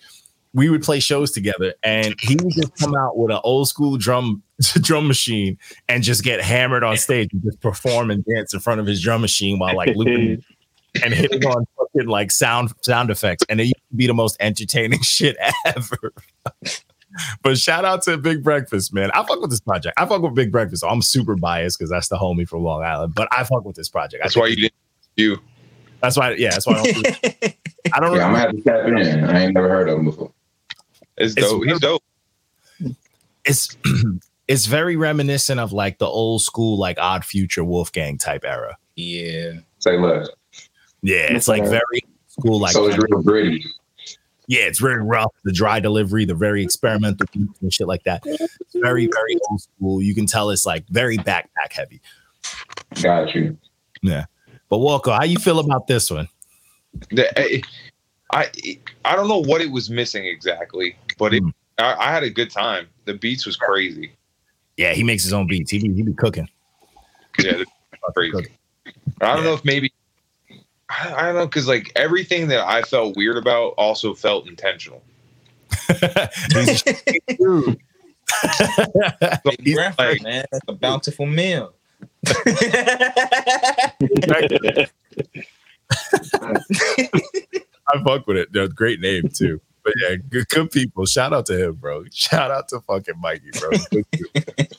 [0.52, 3.96] we would play shows together, and he would just come out with an old school
[3.96, 4.43] drum
[4.80, 8.80] drum machine and just get hammered on stage and just perform and dance in front
[8.80, 10.42] of his drum machine while like looping
[11.02, 14.36] and hitting on fucking like sound sound effects, and it used to be the most
[14.40, 15.36] entertaining shit
[15.66, 16.12] ever.
[17.42, 19.10] but shout out to Big Breakfast, man.
[19.12, 19.94] I fuck with this project.
[19.98, 20.82] I fuck with Big Breakfast.
[20.82, 23.14] So I'm super biased because that's the homie from Long Island.
[23.14, 24.22] But I fuck with this project.
[24.22, 24.74] That's why you didn't.
[25.16, 25.38] You
[26.00, 26.32] That's why.
[26.34, 26.74] Yeah, that's why.
[26.78, 27.10] I don't, do-
[27.92, 28.38] I don't Yeah, I'm know.
[28.38, 29.24] gonna have to tap in.
[29.24, 30.32] I ain't never heard of him before.
[31.16, 31.64] it's It's dope.
[31.64, 32.02] He's dope.
[33.44, 33.76] It's
[34.48, 38.76] it's very reminiscent of like the old school, like Odd Future Wolfgang type era.
[38.96, 40.28] yeah, Say less.
[41.02, 43.62] Yeah, it's like very school, like so it's real gritty.
[44.48, 45.32] yeah, it's very rough.
[45.44, 48.22] The dry delivery, the very experimental beats and shit like that.
[48.24, 50.00] It's very, very old school.
[50.02, 52.00] You can tell it's like very backpack heavy.
[53.02, 53.58] Got you.
[54.02, 54.24] Yeah,
[54.70, 56.28] but Walker, how you feel about this one?
[57.10, 57.62] The- I,
[58.32, 58.50] I
[59.04, 61.50] I don't know what it was missing exactly, but it, Hmm.
[61.78, 62.86] I, I had a good time.
[63.04, 64.12] The beats was crazy.
[64.76, 65.70] Yeah, he makes his own beats.
[65.70, 66.48] He be, he be cooking.
[67.38, 67.66] Yeah, the-
[68.12, 68.48] crazy.
[69.20, 69.92] I don't know if maybe
[70.90, 75.02] I, I don't know because like everything that I felt weird about also felt intentional.
[76.52, 76.82] He's
[77.38, 77.78] dude.
[79.42, 80.44] So he's breakfast, like, man.
[80.50, 81.74] That's a bountiful meal.
[82.26, 82.32] I
[88.04, 88.52] fuck with it.
[88.52, 89.60] They're a great name too.
[89.84, 91.04] But yeah, good, good people.
[91.04, 92.04] Shout out to him, bro.
[92.10, 93.70] Shout out to fucking Mikey, bro.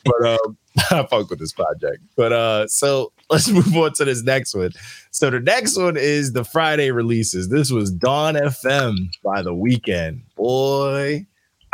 [0.06, 0.58] But um,
[0.92, 2.04] I fuck with this project.
[2.16, 4.72] But uh, so let's move on to this next one.
[5.12, 7.50] So the next one is the Friday releases.
[7.50, 10.22] This was Dawn FM by the Weeknd.
[10.36, 11.26] Boy,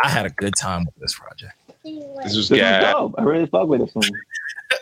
[0.04, 1.54] I had a good time with this project.
[1.84, 3.16] this was This is dope.
[3.18, 4.10] I really fuck with this one.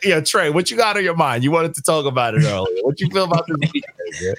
[0.03, 1.43] Yeah, Trey, what you got on your mind?
[1.43, 2.83] You wanted to talk about it earlier.
[2.83, 4.35] What you feel about this Weeknd?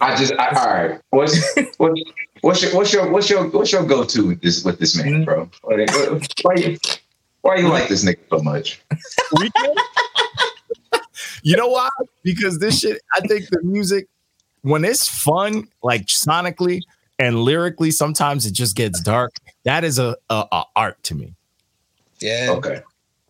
[0.00, 1.00] I just I, all right.
[1.10, 2.00] What's what's
[2.42, 5.06] what's your what's your what's your what's your go to with this with this man,
[5.06, 5.24] mm-hmm.
[5.24, 5.50] bro?
[5.62, 5.86] Why,
[6.42, 6.78] why you
[7.40, 8.80] why you like this nigga so much?
[11.42, 11.88] you know why?
[12.22, 14.08] Because this shit, I think the music,
[14.62, 16.82] when it's fun, like sonically
[17.18, 19.34] and lyrically, sometimes it just gets dark.
[19.64, 21.34] That is a, a, a art to me.
[22.20, 22.48] Yeah.
[22.50, 22.82] Okay.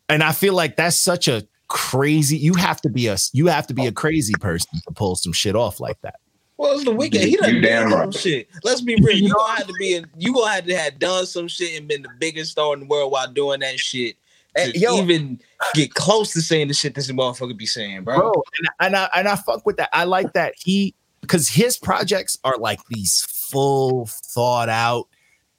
[0.09, 3.67] And I feel like that's such a crazy, you have to be a you have
[3.69, 6.17] to be a crazy person to pull some shit off like that.
[6.63, 7.25] Well, it's the Weeknd.
[7.25, 8.03] He done You damn right.
[8.03, 8.49] some shit.
[8.63, 9.17] Let's be real.
[9.17, 11.89] You gonna have to be in, you gonna have to have done some shit and
[11.89, 14.15] been the biggest star in the world while doing that shit.
[14.55, 14.97] To Hey, yo.
[15.03, 15.41] even
[15.75, 18.17] get close to saying the shit this motherfucker be saying, bro.
[18.19, 19.89] Bro, and, and I and I fuck with that.
[19.93, 25.09] I like that he because his projects are like these full thought out.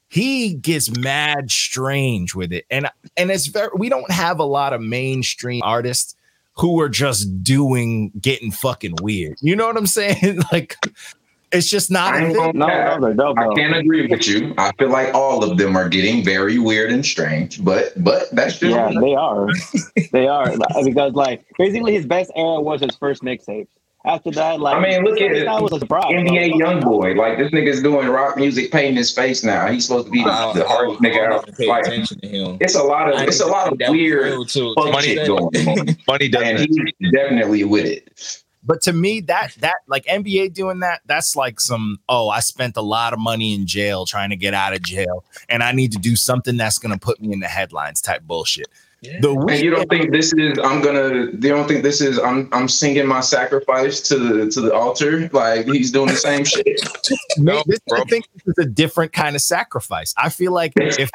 [0.07, 2.87] He gets mad strange with it, and
[3.17, 3.69] and it's very.
[3.75, 6.15] We don't have a lot of mainstream artists
[6.55, 9.37] who are just doing getting fucking weird.
[9.41, 10.41] You know what I'm saying?
[10.51, 10.77] like,
[11.51, 12.13] it's just not.
[12.13, 12.57] I a ain't thing.
[12.57, 13.33] No, no.
[13.37, 14.53] I can't agree with you.
[14.57, 18.57] I feel like all of them are getting very weird and strange, but but that's
[18.59, 19.47] just Yeah, they are.
[20.11, 20.51] they are
[20.83, 23.67] because like basically his best era was his first mixtapes.
[24.05, 25.45] After that, like I mean, look at it.
[25.45, 26.03] that was a surprise.
[26.11, 27.15] NBA YoungBoy.
[27.15, 29.67] Like this nigga's doing rock music, painting his face now.
[29.71, 31.43] He's supposed to be the, the hardest nigga out.
[31.43, 32.57] even pay Like attention to him.
[32.59, 34.73] it's a lot of I it's a lot of weird real, too.
[34.75, 35.97] fuck Money shit going on.
[36.07, 38.43] Money and he's definitely with it.
[38.65, 42.75] But to me, that that like NBA doing that, that's like some oh, I spent
[42.77, 45.91] a lot of money in jail trying to get out of jail, and I need
[45.93, 48.67] to do something that's gonna put me in the headlines type bullshit.
[49.03, 49.19] Yeah.
[49.19, 52.47] The And you don't think this is I'm gonna you don't think this is I'm
[52.53, 55.29] I'm singing my sacrifice to the to the altar?
[55.33, 56.79] Like he's doing the same shit.
[57.37, 60.13] No, this, I think this is a different kind of sacrifice.
[60.15, 61.05] I feel like if you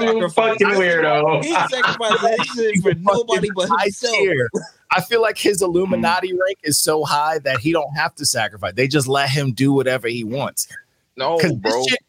[0.00, 0.32] self-sacrifice.
[0.32, 1.44] fucking He weirdo.
[1.68, 4.16] sacrificed his shit for nobody but high himself.
[4.92, 6.38] I feel like his Illuminati hmm.
[6.38, 8.72] rank is so high that he don't have to sacrifice.
[8.72, 10.68] They just let him do whatever he wants.
[11.18, 11.50] No, bro.
[11.60, 12.00] this shit,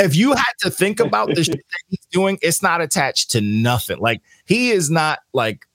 [0.00, 3.40] if you had to think about the shit that he's doing, it's not attached to
[3.40, 3.98] nothing.
[3.98, 5.66] Like he is not like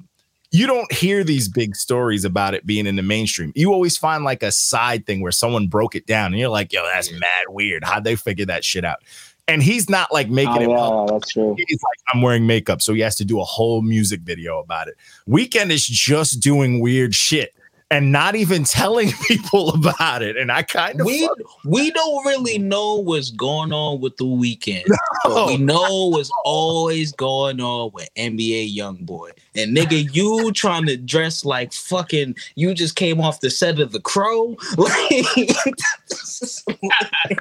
[0.51, 3.51] you don't hear these big stories about it being in the mainstream.
[3.55, 6.72] You always find like a side thing where someone broke it down and you're like,
[6.72, 7.84] yo, that's mad weird.
[7.84, 8.99] How'd they figure that shit out?
[9.47, 10.80] And he's not like making oh, it public.
[10.80, 11.55] Oh, yeah, that's true.
[11.57, 14.88] He's like, I'm wearing makeup, so he has to do a whole music video about
[14.88, 14.95] it.
[15.28, 17.53] Weeknd is just doing weird shit
[17.94, 20.36] and not even telling people about it.
[20.36, 24.26] And I kind of We fuck- we don't really know what's going on with the
[24.26, 24.86] Weeknd.
[25.26, 29.30] But we know what's always going on with NBA YoungBoy.
[29.56, 33.91] And nigga, you trying to dress like fucking you just came off the set of
[33.94, 34.58] the crow.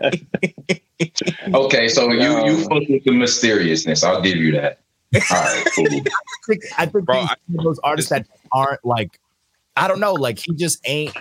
[0.00, 0.24] Like
[1.54, 2.44] Okay, so you No.
[2.46, 4.04] you fuck with the mysteriousness.
[4.04, 4.78] I'll give you that.
[5.14, 5.86] All right, cool.
[5.86, 5.90] I
[6.46, 9.18] think, I think Bro, he's I- those artists that aren't like,
[9.76, 11.16] I don't know, like he just ain't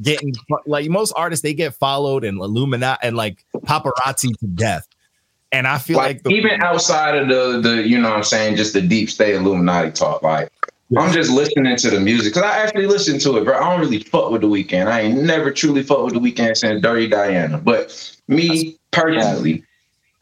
[0.00, 0.34] getting
[0.66, 1.42] like most artists.
[1.42, 4.86] They get followed and Illuminati and like paparazzi to death.
[5.52, 8.24] And I feel like, like the, even outside of the the you know what I'm
[8.24, 10.50] saying just the deep state Illuminati talk like
[10.96, 13.80] I'm just listening to the music because I actually listen to it bro I don't
[13.80, 17.08] really fuck with the Weeknd I ain't never truly fuck with the Weeknd since Dirty
[17.08, 19.64] Diana but me personally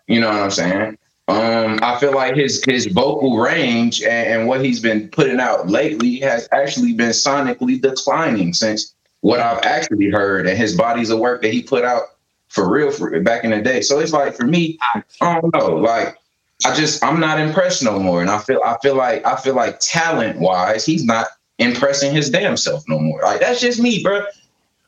[0.06, 0.98] you know what I'm saying
[1.28, 5.68] um I feel like his his vocal range and, and what he's been putting out
[5.68, 11.18] lately has actually been sonically declining since what I've actually heard and his bodies of
[11.18, 12.02] work that he put out
[12.48, 14.78] for real for back in the day so it's like for me
[15.20, 15.76] I don't know.
[15.76, 16.16] Like,
[16.64, 19.54] I just I'm not impressed no more, and I feel I feel like I feel
[19.54, 21.26] like talent wise, he's not
[21.58, 23.20] impressing his damn self no more.
[23.22, 24.24] Like that's just me, bro.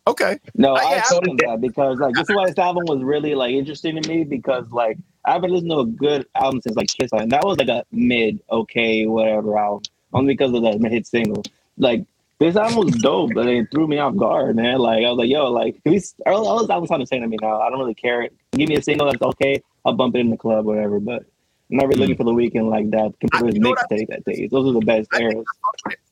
[0.07, 3.03] okay, No, Oh, I yeah, so that because like this is why this album was
[3.03, 4.97] really like interesting to me because like
[5.27, 7.85] I haven't listened to a good album since like Kiss, and that was like a
[7.91, 11.43] mid okay whatever album only because of the hit single.
[11.79, 12.05] Like
[12.39, 14.79] this album was dope, but it threw me off guard, man.
[14.79, 16.03] Like I was like, yo, like can we?
[16.27, 17.61] All all those albums sound the same to me now.
[17.61, 18.29] I don't really care.
[18.53, 19.63] Give me a single that's okay.
[19.85, 21.01] I'll bump it in the club, whatever.
[21.01, 21.25] But
[21.71, 22.19] I'm not really looking mm.
[22.19, 24.51] for the Weeknd like that compared to his you know what I mixtape that days.
[24.51, 25.45] Those are the best I eras.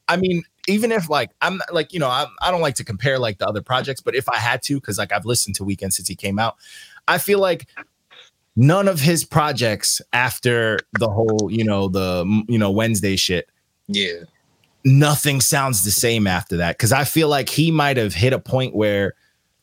[0.09, 3.19] I mean, even if like I'm like you know I I don't like to compare
[3.19, 5.93] like the other projects, but if I had to, because like I've listened to Weeknd
[5.93, 6.57] since he came out,
[7.07, 7.69] I feel like
[8.57, 13.49] none of his projects after the whole you know the you know Wednesday shit,
[13.89, 14.25] Yeah.
[14.85, 16.77] nothing sounds the same after that.
[16.77, 19.15] Because I feel like he might have hit a point where,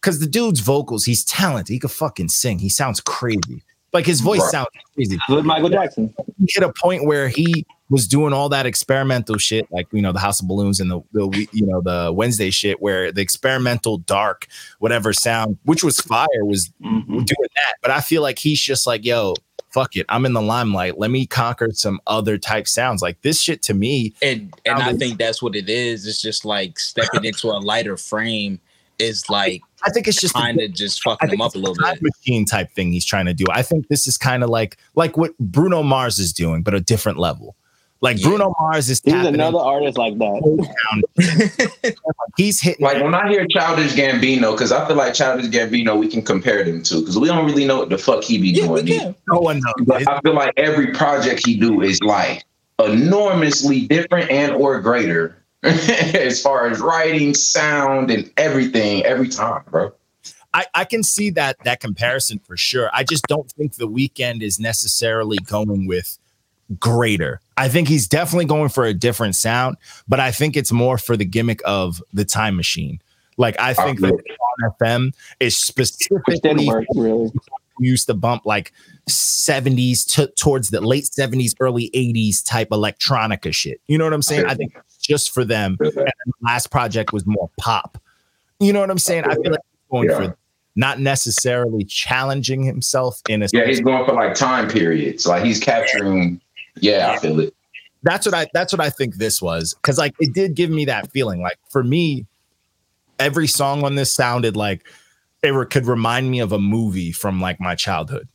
[0.01, 3.63] because the dude's vocals, he's talented, he could fucking sing, he sounds crazy,
[3.93, 4.51] like his voice Right.
[4.51, 6.13] sounds crazy With Michael Jackson.
[6.37, 10.11] he hit a point where he was doing all that experimental shit, like you know
[10.13, 13.97] the House of Balloons and the, the you know the Wednesday shit, where the experimental
[13.97, 14.47] dark
[14.79, 17.05] whatever sound, which was fire, was Mhm.
[17.07, 17.73] doing that.
[17.81, 19.33] But I feel like he's just like, yo,
[19.73, 20.97] fuck it, I'm in the limelight.
[20.99, 23.01] Let me conquer some other type sounds.
[23.01, 26.05] Like this shit to me, And and I Sounded- think that's what it is.
[26.07, 28.59] It's just like stepping into a lighter frame
[28.99, 31.57] is like I think it's just kind of just I fucking think them up a
[31.57, 32.01] little bit.
[32.01, 33.45] machine type thing he's trying to do.
[33.51, 36.79] I think this is kind of like like what Bruno Mars is doing, but a
[36.79, 37.55] different level.
[38.01, 38.29] Like Yeah.
[38.29, 41.95] Bruno Mars is He's another artist like that.
[42.37, 46.07] he's hitting Like when I hear Childish Gambino, because I feel like Childish Gambino, we
[46.07, 48.67] can compare them to, because we don't really know what the fuck he be Yeah,
[48.67, 48.87] we doing.
[48.87, 49.03] either.
[49.13, 49.15] can.
[49.27, 49.85] no one knows.
[49.85, 52.43] But I feel like every project he do is like
[52.83, 59.91] enormously different and or greater as far as writing, sound, and everything every time, bro.
[60.53, 62.89] I, I can see that that comparison for sure.
[62.93, 66.17] I just don't think the Weeknd is necessarily going with
[66.79, 67.39] greater.
[67.57, 71.15] I think he's definitely going for a different sound, but I think it's more for
[71.15, 72.99] the gimmick of the time machine.
[73.37, 77.31] Like I think that on FM is Which specifically work really.
[77.79, 78.71] used to bump like
[79.09, 83.81] 70s to, towards the late 70s, early 80s type electronica shit.
[83.87, 84.45] You know what I'm saying?
[84.45, 85.77] I think it's just for them.
[85.79, 87.97] And the last project was more pop.
[88.59, 89.25] You know what I'm saying?
[89.25, 90.17] I feel like he's going Yeah.
[90.29, 90.37] for
[90.75, 95.25] not necessarily challenging himself in a Yeah, he's going for like time periods.
[95.27, 96.39] Like he's capturing.
[96.79, 97.53] Yeah, I feel it.
[98.03, 100.85] that's what I that's what I think this was because like it did give me
[100.85, 101.41] that feeling.
[101.41, 102.25] Like for me,
[103.19, 104.87] every song on this sounded like
[105.43, 108.27] it re- could remind me of a movie from like my childhood,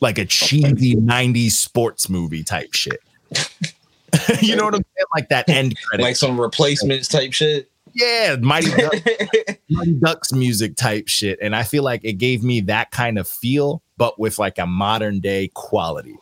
[0.00, 3.00] like a cheesy '90s sports movie type shit.
[4.40, 5.06] you know what I'm saying?
[5.14, 6.02] Like that end credit.
[6.02, 7.70] like some replacements type shit.
[7.94, 9.00] yeah, Mighty Ducks,
[9.70, 13.28] Mighty Ducks music type shit, and I feel like it gave me that kind of
[13.28, 16.16] feel, but with like a modern day quality.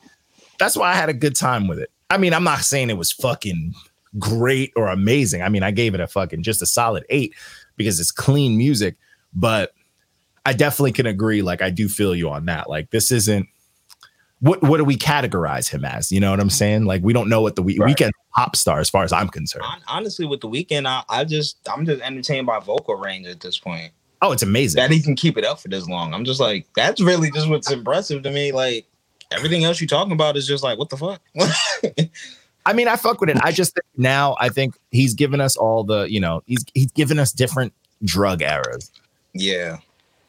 [0.58, 1.90] That's why I had a good time with it.
[2.10, 3.74] I mean, I'm not saying it was fucking
[4.18, 5.42] great or amazing.
[5.42, 7.34] I mean, I gave it a fucking just a solid eight
[7.76, 8.96] because it's clean music,
[9.32, 9.72] but
[10.44, 11.42] I definitely can agree.
[11.42, 12.68] Like, I do feel you on that.
[12.68, 13.48] Like, this isn't
[14.40, 16.10] what what do we categorize him as?
[16.10, 16.84] You know what I'm saying?
[16.86, 17.96] Like, we don't know what the we- Right.
[17.96, 19.64] Weeknd pop star as far as I'm concerned.
[19.88, 23.58] Honestly, with the Weeknd, I, I just I'm just entertained by vocal range at this
[23.58, 23.92] point.
[24.22, 24.80] Oh, it's amazing.
[24.80, 26.12] That he can keep it up for this long.
[26.14, 28.52] I'm just like, that's really just what's impressive to me.
[28.52, 28.86] Like
[29.30, 31.20] everything else you're talking about is just like, what the fuck?
[32.66, 33.38] I mean, I fuck with it.
[33.42, 36.92] I just think now I think he's given us all the, you know, he's he's
[36.92, 37.72] given us different
[38.04, 38.90] drug eras.
[39.34, 39.78] yeah.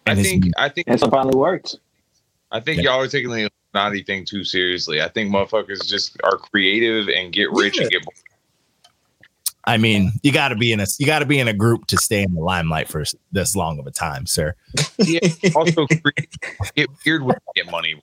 [0.08, 1.76] I And his think mu- I think And so finally worked.
[2.52, 2.92] I think Yeah.
[2.92, 5.02] y'all are taking the naughty thing too seriously.
[5.02, 8.04] I think motherfuckers just are creative and get rich and get
[9.66, 11.86] I mean, you got to be in a you got to be in a group
[11.88, 14.56] to stay in the limelight for this long of a time, sir.
[14.98, 15.20] yeah,
[15.56, 15.86] also
[16.76, 18.02] get weird when you get money.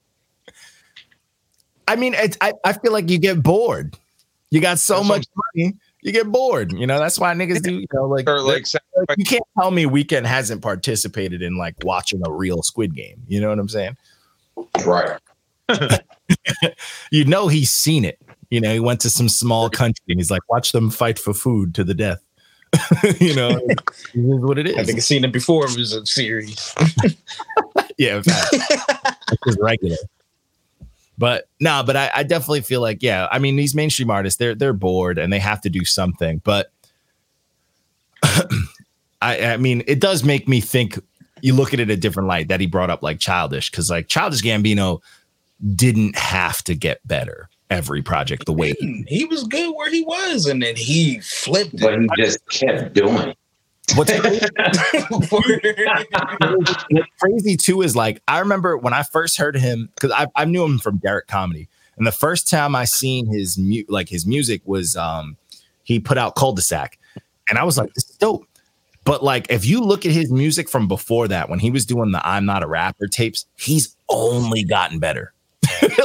[1.87, 3.97] I mean, it's, I I feel like you get bored.
[4.51, 6.71] You got so That's much money, you get bored.
[6.71, 7.75] You know, that's why niggas do.
[7.75, 8.65] You know, like, Or like
[9.17, 13.21] you can't tell me Weeknd hasn't participated in like watching a real Squid Game.
[13.27, 13.97] You know what I'm saying?
[14.85, 15.19] Right.
[17.11, 18.19] You know, he's seen it.
[18.49, 21.33] You know, he went to some small country and he's like, watch them fight for
[21.33, 22.23] food to the death.
[23.19, 23.79] you know, it
[24.13, 24.87] is what it I is.
[24.87, 25.65] think I've seen it before.
[25.65, 26.75] It was a series.
[27.97, 29.97] yeah, it's just regular.
[31.17, 34.55] But no, but I, I definitely feel like, yeah, I mean, these mainstream artists, they're
[34.55, 36.41] they're bored and they have to do something.
[36.43, 36.71] But
[38.23, 38.43] I
[39.21, 40.99] I mean, it does make me think
[41.41, 44.07] you look at it a different light that he brought up like childish, because like
[44.07, 45.01] childish Gambino
[45.75, 50.01] didn't have to get better every project the way he He was good where he
[50.03, 52.01] was, and then he flipped But it.
[52.01, 53.33] he just kept doing.
[53.95, 54.11] what's
[55.09, 56.85] what's
[57.19, 60.63] crazy too is like I remember when I first heard him because I, I knew
[60.63, 64.61] him from Derrick Comedy, and the first time I seen his mu- like his music
[64.65, 65.37] was um
[65.83, 66.99] he put out Cul-de-sac,
[67.49, 68.45] and I was like, this is dope.
[69.05, 72.11] But like if you look at his music from before that, when he was doing
[72.11, 75.33] the I'm Not a Rapper tapes, he's only gotten better.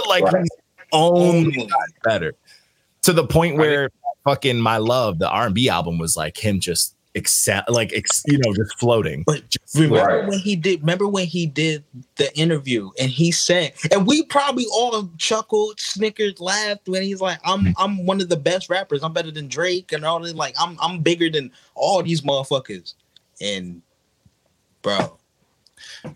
[0.09, 0.47] like Right.
[0.92, 2.34] only gotten better
[3.03, 3.90] to the point where
[4.24, 8.53] fucking My Love, the R&B album was like him just excel, like ex, you know,
[8.55, 9.22] just floating.
[9.26, 10.28] But Just Remember Right.
[10.28, 10.80] when he did?
[10.80, 11.84] Remember when he did
[12.16, 17.38] the interview and he said, and we probably all chuckled, snickered, laughed when he's like,
[17.45, 17.74] "I'm mm.
[17.76, 19.03] I'm one of the best rappers.
[19.03, 20.34] I'm better than Drake and all that.
[20.36, 22.95] Like I'm I'm bigger than all these motherfuckers."
[23.40, 23.82] And
[24.82, 25.18] bro,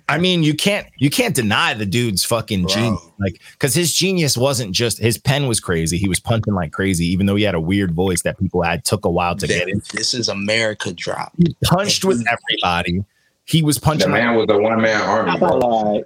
[0.08, 2.74] I mean, you can't you can't deny the dude's fucking Bro.
[2.74, 5.96] genius, like because his genius wasn't just his pen was crazy.
[5.98, 8.84] He was punching like crazy, even though he had a weird voice that people had
[8.84, 9.82] took a while to th- get in.
[9.92, 11.32] this is America drop.
[11.38, 13.04] He punched with everybody.
[13.44, 14.10] He was The punching.
[14.10, 16.02] Like, man was a one man army,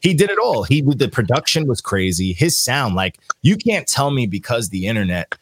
[0.00, 0.64] he did it all.
[0.64, 2.32] He the production was crazy.
[2.32, 5.34] His sound, like you can't tell me because the internet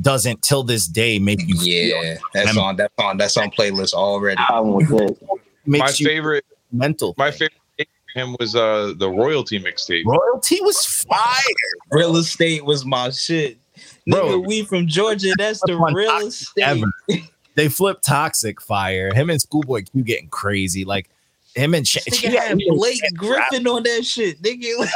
[0.00, 3.94] doesn't till this day make you feel Yeah, that's on that's on that's on playlist
[3.94, 4.40] already.
[4.48, 5.22] album was it.
[5.66, 7.14] makes My you favorite, mental.
[7.18, 10.04] my favorite thing for him was uh the royalty mixtape.
[10.04, 11.42] royalty was fire.
[11.90, 13.58] Real estate was my shit.
[14.06, 14.24] Bro.
[14.24, 15.34] Nigga, we from Georgia.
[15.38, 16.62] That's the real estate.
[16.62, 16.86] ever.
[17.54, 19.12] They flipped toxic fire.
[19.12, 20.84] Him and Schoolboy Q getting crazy.
[20.84, 21.10] Like
[21.56, 24.40] him and Ch- Nigga had Blake Griffin on that shit.
[24.40, 24.88] Nigga,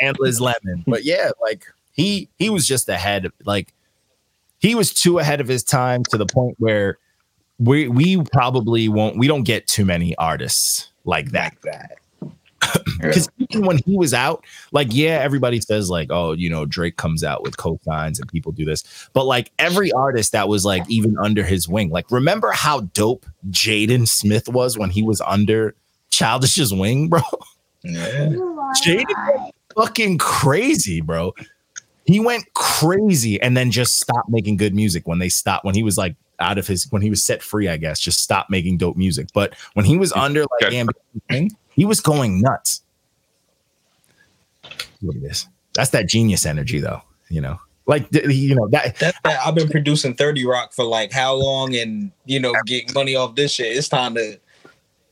[0.00, 0.82] and Liz Lemon.
[0.88, 3.26] But yeah, like he he was just ahead.
[3.26, 3.72] Of, Like
[4.58, 6.98] he was too ahead of his time to the point where
[7.60, 9.16] we we probably won't.
[9.16, 11.54] We don't get too many artists like that.
[11.54, 11.98] like that.
[13.00, 16.96] Because even when he was out, like, yeah, everybody says, like, oh, you know, Drake
[16.96, 19.08] comes out with cosigns and people do this.
[19.12, 23.26] But like every artist that was like even under his wing, like, remember how dope
[23.50, 25.74] Jaden Smith was when he was under
[26.10, 27.20] Childish's wing, bro?
[27.82, 28.30] Yeah.
[28.82, 31.34] Jaden fucking crazy, bro.
[32.06, 35.82] He went crazy and then just stopped making good music when they stopped when he
[35.82, 38.78] was like out of his when he was set free, I guess, just stopped making
[38.78, 39.28] dope music.
[39.34, 40.76] But when he was under like Okay.
[40.78, 40.96] ambient
[41.30, 42.82] thing, he was going nuts.
[45.00, 45.46] What it is.
[45.74, 47.58] That's that genius energy though, you know.
[47.86, 49.40] Like you know, that That's that.
[49.46, 53.34] I've been producing 30 Rock for like how long and you know, getting money off
[53.34, 53.76] this shit.
[53.76, 54.38] It's time to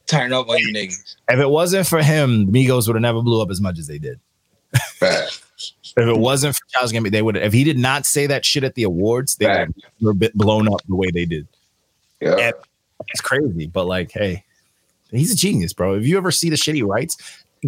[0.06, 1.16] turn up on you niggas.
[1.28, 3.98] if it wasn't for him, Migos would have never blew up as much as they
[3.98, 4.18] did.
[5.94, 7.36] If it wasn't for Childish Gambino, they would.
[7.36, 10.32] If he did not say that shit at the awards, they would have never been
[10.34, 11.46] blown up the way they did.
[12.20, 12.36] Yeah.
[12.36, 12.54] And
[13.08, 14.44] it's crazy, but like, hey,
[15.10, 15.94] he's a genius, bro.
[15.94, 17.16] If you ever see the shit he writes,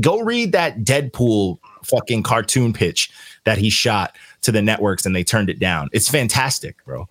[0.01, 3.11] go read that Deadpool fucking cartoon pitch
[3.45, 5.89] that he shot to the networks and they turned it down.
[5.93, 7.09] It's fantastic, bro.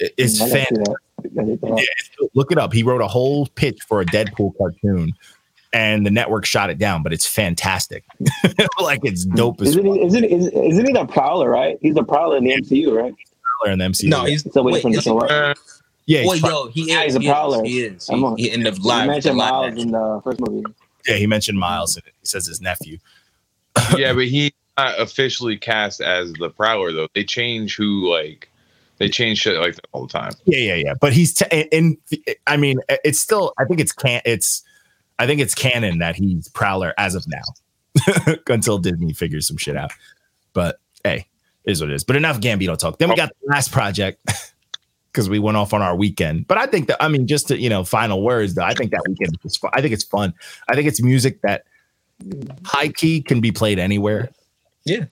[0.00, 0.66] It's I gotta fan.
[0.66, 0.96] see that.
[1.18, 1.88] I gotta see that.
[2.20, 2.72] Yeah, look it up.
[2.72, 5.12] He wrote a whole pitch for a Deadpool cartoon,
[5.74, 7.02] and the network shot it down.
[7.02, 8.04] But it's fantastic.
[8.80, 9.34] like it's hmm.
[9.34, 11.76] dope as Isn't he, isn't, isn't, isn't he the Prowler, right?
[11.82, 13.14] He's the Prowler in the MCU, right?
[13.60, 14.08] Prowler in the MCU.
[14.08, 15.56] No, he's So wait, wait, from the is he- show, right?
[16.06, 16.66] Yeah, he's Wait, Prowler.
[16.66, 17.04] yo, he Yeah, is.
[17.04, 17.64] he's a he is, prowler.
[17.64, 18.06] He is.
[18.08, 19.06] He, a- he- in the You live.
[19.08, 19.80] mentioned the live Miles action.
[19.82, 20.64] in the first movie.
[21.06, 21.14] yeah.
[21.16, 22.12] He mentioned Miles in it.
[22.20, 22.98] He says his nephew.
[23.96, 27.08] yeah, but he's not officially cast as the Prowler though.
[27.14, 28.48] They change who like
[28.98, 30.32] they change shit like that all the time.
[30.44, 30.94] Yeah, yeah, yeah.
[31.00, 31.96] But he's t- in.
[32.46, 33.52] I mean, it's still.
[33.58, 34.20] I think it's can.
[34.24, 34.62] It's.
[35.18, 39.76] I think it's canon that he's Prowler as of now, until Disney figures some shit
[39.76, 39.92] out.
[40.52, 41.26] But hey,
[41.64, 42.04] it is what it is.
[42.04, 42.98] But enough Gambino talk.
[42.98, 44.20] Then we got the last project
[45.12, 46.46] because we went off on our Weeknd.
[46.46, 48.54] But I think that I mean, just to you know, final words.
[48.54, 49.70] Though I think that Weeknd was fun.
[49.74, 50.34] I think it's fun.
[50.68, 51.64] I think it's music that
[52.64, 54.30] high key can be played anywhere.
[54.84, 55.04] Yeah.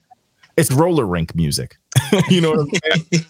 [0.55, 1.77] It's roller rink music.
[2.29, 3.25] you know what I'm saying?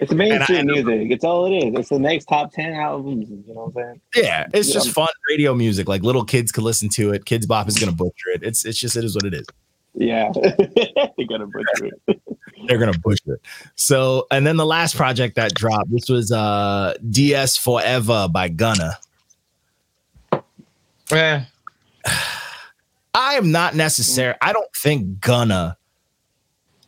[0.00, 1.10] It's mainstream music.
[1.10, 1.74] It's all it is.
[1.74, 3.28] It's the next top ten albums.
[3.28, 4.24] You know what I'm saying?
[4.24, 5.88] Yeah, it's just fun radio music.
[5.88, 7.24] Like little kids could listen to it.
[7.24, 8.42] Kidz Bop is gonna butcher it.
[8.44, 9.46] It's it's just it is what it is.
[9.94, 10.30] Yeah,
[11.16, 12.20] they gotta butcher it.
[12.68, 13.40] They're gonna butcher it.
[13.74, 18.98] So and then the last project that dropped, this was uh DS Forever by Gunna.
[21.10, 21.44] Eh,
[23.14, 24.36] I am not necessary.
[24.40, 25.76] I don't think Gunna.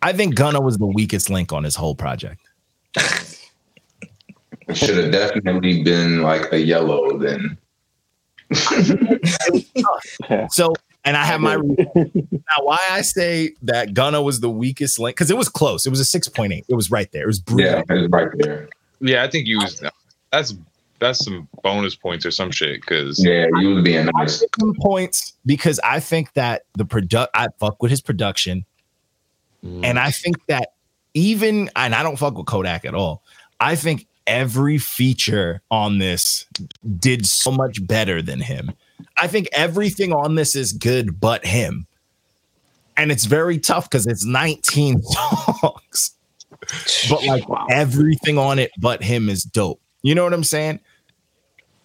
[0.01, 2.40] I think Gunna was the weakest link on his whole project.
[2.97, 7.59] It should have definitely been like a yellow then.
[10.51, 10.75] So
[11.05, 11.57] and I have my
[11.95, 15.87] now why I say that Gunna was the weakest link because it was close.
[15.87, 16.65] It was a six point eight.
[16.69, 17.23] It was right there.
[17.23, 17.73] It was brutal.
[17.73, 18.69] Yeah, it was right there.
[19.01, 19.83] yeah, I think you was.
[20.31, 20.55] That's
[20.99, 22.81] that's some bonus points or some shit.
[22.83, 24.41] Because Yeah, you was being I nice.
[24.41, 28.65] give him points because I think that the product I fuck with his production,
[29.63, 30.73] and I think that
[31.15, 33.23] even and I don't fuck with Kodak at all.
[33.61, 36.47] I think every feature on this
[36.99, 38.73] did so much better than him.
[39.17, 41.87] I think everything on this is good but him.
[42.97, 46.13] And it's very tough because it's 19 songs.
[47.09, 47.67] But like Wow.
[47.71, 49.81] everything on it but him is dope.
[50.03, 50.81] You know what I'm saying?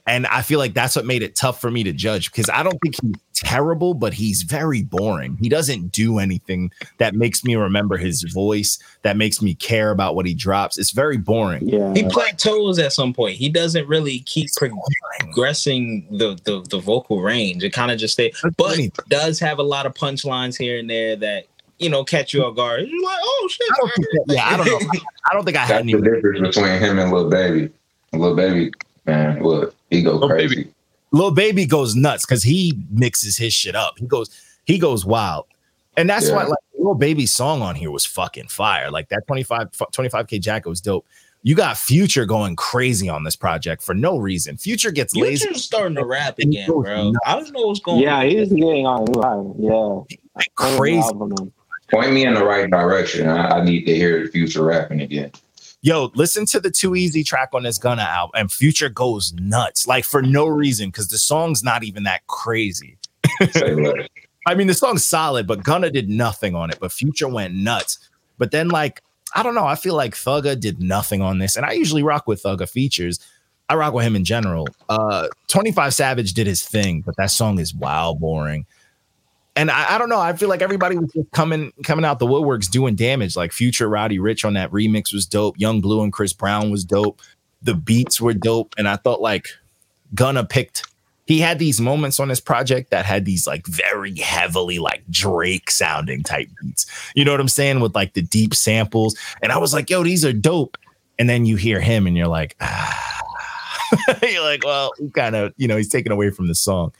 [0.08, 2.62] And I feel like that's what made it tough for me to judge because I
[2.62, 5.36] don't think he's terrible, but he's very boring.
[5.42, 10.14] He doesn't do anything that makes me remember his voice, that makes me care about
[10.16, 10.78] what he drops.
[10.78, 11.68] It's very boring.
[11.68, 11.92] Yeah.
[11.96, 13.36] He plateaus at some point.
[13.38, 14.50] He doesn't really keep
[15.20, 17.64] progressing the the, the vocal range.
[17.64, 20.90] It kind of just stay, but he does have a lot of punchlines here and
[20.90, 21.46] there that
[21.80, 22.88] you know catch you off guard.
[22.88, 23.68] You're like, oh shit.
[23.72, 25.00] I don't think that- yeah, I don't know.
[25.32, 25.94] I don't think I had That's any.
[25.96, 27.72] the difference between him and Lil Baby.
[28.14, 28.72] Lil Baby,
[29.06, 30.56] man, look, he go Lil crazy.
[30.56, 30.72] Baby.
[31.12, 33.94] Lil Baby goes nuts because he mixes his shit up.
[33.98, 34.30] He goes,
[34.66, 35.46] he goes wild.
[35.98, 36.50] And that's why Yeah.
[36.50, 38.92] like Lil Baby's song on here was fucking fire.
[38.92, 41.06] Like that 25 25k jacket was dope.
[41.44, 44.58] You got Future going crazy on this project for no reason.
[44.58, 45.46] Future gets lazy.
[45.46, 47.12] Future's starting to rap again, bro.
[47.12, 47.18] nuts.
[47.28, 48.26] I don't know what's going Yeah, on.
[48.30, 49.06] he's getting on.
[49.62, 49.72] Yeah.
[50.36, 50.78] like Crazy.
[50.78, 50.98] crazy.
[51.00, 51.52] Album, man.
[51.92, 53.28] Point me in the right direction.
[53.30, 55.32] I, I need to hear the future rapping again.
[55.86, 59.86] Yo, listen to the Too Easy track on this Gunna album, and Future goes nuts,
[59.86, 62.98] like for no reason, because the song's not even that crazy.
[64.48, 66.80] I mean, the song's solid, but Gunna did nothing on it.
[66.80, 68.00] But Future went nuts.
[68.40, 69.04] But then, like,
[69.36, 69.68] I don't know.
[69.68, 73.20] I feel like Thugga did nothing on this, and I usually rock with Thugga features.
[73.70, 74.68] I rock with him in general.
[74.90, 78.66] Uh, Twenty Five Savage did his thing, but that song is wild boring.
[79.56, 80.20] And I, I don't know.
[80.20, 83.36] I feel like everybody was just coming coming out the woodworks doing damage.
[83.36, 85.56] Like Future, Roddy Ricch on that remix was dope.
[85.58, 87.22] Yung Bleu and Chris Brown was dope.
[87.62, 89.48] The beats were dope, and I thought like
[90.14, 90.88] Gunna picked.
[91.26, 95.72] He had these moments on this project that had these like very heavily like Drake
[95.72, 96.86] sounding type beats.
[97.16, 97.80] You know what I'm saying?
[97.80, 99.18] With like the deep samples.
[99.42, 100.78] And I was like, yo, these are dope.
[101.18, 103.22] And then you hear him and you're like, ah.
[104.22, 106.94] you're like, well, kind of, you know, he's taken away from the song.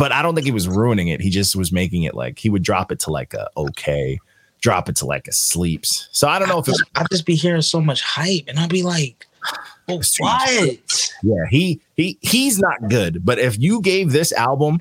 [0.00, 1.20] But I don't think he was ruining it.
[1.20, 4.18] He just was making it like he would drop it to like a okay,
[4.62, 6.08] drop it to like a sleeps.
[6.10, 8.70] So I don't know if it I just be hearing so much hype, and I'd
[8.70, 9.26] be like,
[9.88, 11.12] oh, what?
[11.22, 13.26] Yeah, he he he's not good.
[13.26, 14.80] But if you gave this album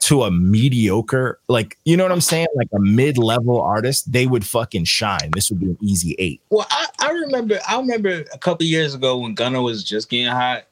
[0.00, 4.44] to a mediocre, like you know what I'm saying, like a mid-level artist, they would
[4.44, 5.30] fucking shine.
[5.32, 6.40] This would be an easy eight.
[6.50, 10.26] Well, I, I remember I remember a couple years ago when Gunna was just getting
[10.26, 10.64] hot.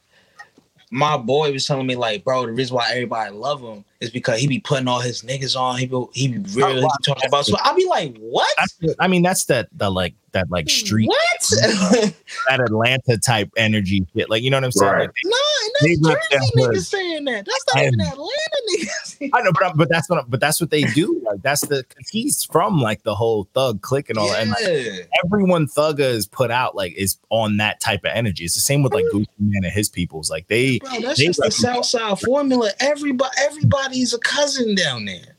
[0.91, 4.41] My boy was telling me like, bro, the reason why everybody love him is because
[4.41, 5.79] he be putting all his niggas on.
[5.79, 6.91] He be he be really Oh, wow.
[7.05, 7.47] talking about.
[7.47, 8.49] So I'll be like, what?
[8.81, 11.41] The- I mean, that's that the like that like street What?
[12.49, 14.29] that Atlanta type energy shit.
[14.31, 14.93] Like you know what I'm saying?
[14.93, 15.01] Right.
[15.01, 15.37] Like, no,
[15.83, 16.87] They that's Jersey them niggas hood.
[16.87, 17.47] saying that.
[17.47, 18.31] That's not even Atlanta
[18.79, 19.31] niggas.
[19.33, 21.21] I know, but but that's what but that's what they do.
[21.25, 24.43] Like that's the 'cause he's from like the whole thug click and all that.
[24.43, 28.45] And like, everyone Thugga is put out like is on that type of energy.
[28.45, 30.31] It's the same with like Gucci Mane and his peoples.
[30.31, 32.71] Like they Bro, that's they just the rep- South Side formula.
[32.81, 35.37] Everybody, everybody's a cousin down there.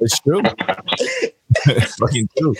[0.00, 0.40] It's true.
[1.66, 2.54] it's fucking true.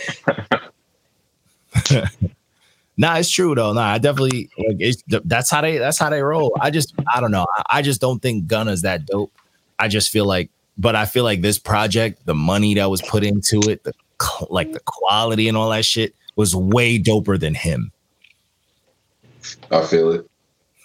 [2.97, 3.73] nah, it's true though.
[3.73, 6.55] Nah, I definitely like it's that's how they that's how they roll.
[6.61, 7.47] I just I don't know.
[7.57, 9.31] I, I just don't think Gunna's that dope.
[9.79, 13.23] I just feel like, but I feel like this project, the money that was put
[13.23, 13.93] into it, the
[14.49, 17.91] like the quality and all that shit was way doper than him.
[19.71, 20.30] I feel it.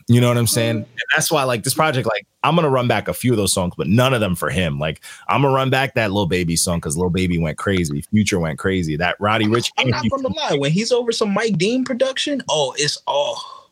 [0.09, 0.77] You know what I'm saying?
[0.77, 0.91] Mm-hmm.
[0.91, 3.53] And that's why, like, this project, like, I'm gonna run back a few of those
[3.53, 4.79] songs, but none of them for him.
[4.79, 8.39] Like, I'm gonna run back that Lil Baby song because Lil Baby went crazy, future
[8.39, 8.97] went crazy.
[8.97, 10.57] That Roddy Ricch, I'm not gonna lie.
[10.57, 13.69] When he's over some Mike Dean production, oh, it's oh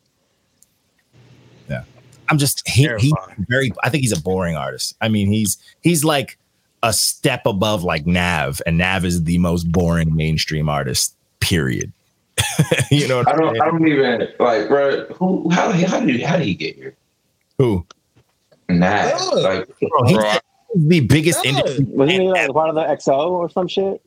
[1.69, 1.83] Yeah,
[2.27, 3.13] I'm just he, he's
[3.47, 3.71] very.
[3.83, 4.95] I think he's a boring artist.
[4.99, 6.37] I mean, he's he's like
[6.83, 11.15] a step above like Nav, and Nav is the most boring mainstream artist.
[11.39, 11.93] Period.
[12.91, 13.49] you know what I I'm don't.
[13.53, 13.61] saying?
[13.61, 15.05] I don't even like, bro.
[15.15, 15.49] Who?
[15.51, 15.71] How?
[15.71, 16.21] How did?
[16.21, 16.95] How did he get here?
[17.57, 17.85] Who?
[18.69, 18.85] Nah.
[18.85, 19.17] Yeah.
[19.35, 20.33] Like, Bro, he's Bro,
[20.75, 21.51] the biggest Yeah.
[21.51, 24.01] industry Was he like part of the XO or some shit?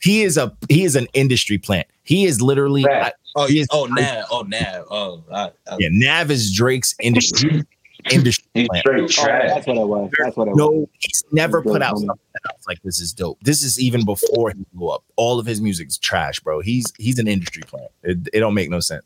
[0.00, 1.86] he is a he is an industry plant.
[2.04, 3.16] He is literally Fact.
[3.36, 5.88] oh He is- oh Nav oh Nav oh I, I, yeah.
[5.90, 7.62] Nav is Drake's industry
[8.10, 9.10] industry he's plant.
[9.10, 10.10] straight Oh, that's what it was.
[10.18, 10.58] That's what it was.
[10.58, 12.06] No, he's never put out Good.
[12.06, 15.02] something that I was like, "This is dope." This is even before he blew up.
[15.16, 16.60] All of his music's trash, bro.
[16.60, 17.90] He's he's an industry plant.
[18.02, 19.04] It, it don't make no sense.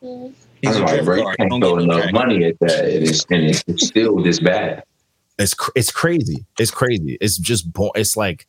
[0.00, 1.34] He's I'm a like, drift bro, you car.
[1.36, 2.12] can't throw enough track.
[2.12, 4.84] money at that, and it's, and it's it's still this bad.
[5.38, 6.44] It's cr- it's crazy.
[6.58, 7.16] It's crazy.
[7.20, 8.46] It's just bo- it's like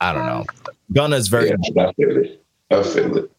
[0.00, 0.44] I don't know.
[0.92, 2.44] Gunna's very, Yeah, I feel it.
[2.70, 3.30] I feel it.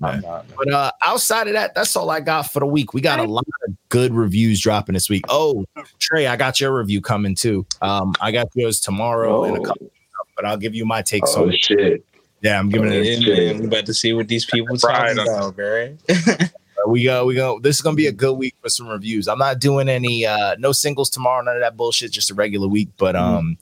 [0.00, 2.94] But uh, outside of that, that's all I got for the week.
[2.94, 5.24] We got a lot of good reviews dropping this week.
[5.28, 5.64] Oh,
[5.98, 7.66] Trey, I got your review coming too.
[7.82, 9.64] Um, I got yours tomorrow and a Oh.
[9.64, 9.90] couple,
[10.36, 11.52] but I'll give you my takes Oh on.
[11.52, 11.58] it.
[11.58, 12.04] shit!
[12.42, 13.00] Yeah, I'm giving it.
[13.00, 15.96] A, Yeah, man, we about to see what these people Right talking about, bro.
[16.86, 17.58] we go, we go.
[17.58, 19.26] This is gonna be a good week for some reviews.
[19.26, 22.12] I'm not doing any uh no singles tomorrow, none of that bullshit.
[22.12, 23.58] Just a regular week, but um,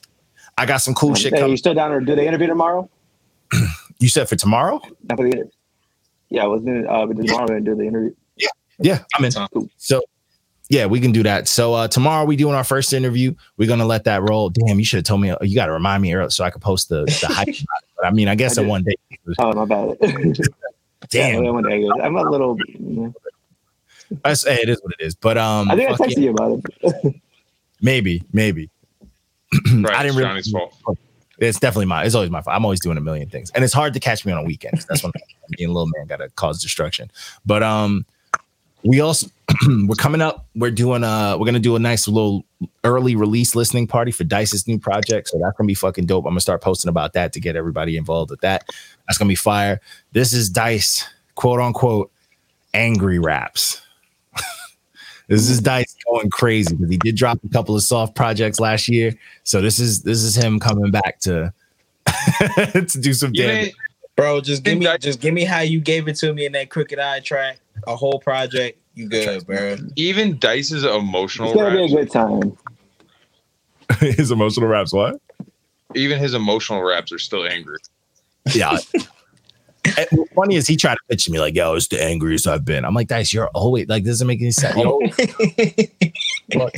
[0.58, 2.00] I got some cool shit Hey, you still down there?
[2.00, 2.90] Do they interview tomorrow?
[3.98, 4.82] You said for tomorrow?
[5.08, 5.50] Not for the-
[6.30, 8.14] Yeah, I was gonna uh, tomorrow gonna do the interview.
[8.36, 8.48] Yeah,
[8.78, 9.32] yeah, I'm in.
[9.32, 9.48] Time.
[9.76, 10.02] So
[10.68, 11.46] yeah, we can do that.
[11.48, 13.34] So uh tomorrow we doing our first interview.
[13.56, 14.50] We're gonna let that roll.
[14.50, 15.32] Damn, you should have told me.
[15.42, 17.48] You got to remind me earlier so I could post the the hype.
[17.96, 18.70] But I mean, I guess I in did.
[18.70, 18.94] one day.
[19.38, 19.96] Oh, my bad.
[21.08, 22.58] Damn, Yeah, one day I go- I'm a little.
[22.78, 23.08] yeah.
[24.22, 25.14] That's, hey, it is what it is.
[25.14, 27.14] But um, I think I fuck texted yeah, you about it.
[27.80, 28.68] maybe, maybe.
[29.72, 30.28] Right, I didn't really.
[30.28, 30.74] Johnny's fault.
[31.38, 32.04] It's definitely my.
[32.04, 32.56] It's always my fault.
[32.56, 34.84] I'm always doing a million things, and it's hard to catch me on a weekend.
[34.88, 35.12] That's when
[35.58, 37.10] me and little man got to cause destruction.
[37.44, 38.06] But um,
[38.82, 39.28] we also
[39.68, 40.46] we're coming up.
[40.54, 42.44] We're doing uh, we're gonna do a nice little
[42.84, 45.28] early release listening party for Dice's new project.
[45.28, 46.24] So that's gonna be fucking dope.
[46.24, 48.64] I'm gonna start posting about that to get everybody involved with that.
[49.06, 49.80] That's gonna be fire.
[50.12, 52.10] This is Dice, quote unquote,
[52.74, 53.82] angry raps.
[55.28, 58.88] This is Dice going crazy because he did drop a couple of soft projects last
[58.88, 59.12] year.
[59.42, 61.52] So this is this is him coming back to
[62.06, 63.74] to do some You damage.
[64.14, 66.70] Bro, just give me just give me how you gave it to me in that
[66.70, 68.78] crooked eye track, a whole project.
[68.94, 69.76] You good, bro?
[69.96, 72.56] even Dice's emotional It's gonna be a good time.
[74.00, 74.92] His emotional raps.
[74.92, 75.20] What?
[75.96, 77.78] even his emotional raps are still angry.
[78.54, 78.76] Yeah.
[79.98, 82.64] And what's funny is he tried to pitch me like, "Yo, it's the angriest I've
[82.64, 85.14] been." I'm like, "Dice, you're always like, this doesn't make any sense." Always-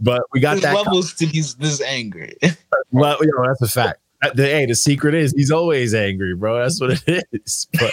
[0.00, 0.74] but we got There's that.
[0.74, 2.36] levels to these this angry.
[2.92, 4.00] Well, you know, that's a fact.
[4.34, 6.58] The, hey, the secret is he's always angry, bro.
[6.60, 7.66] That's what it is.
[7.78, 7.90] But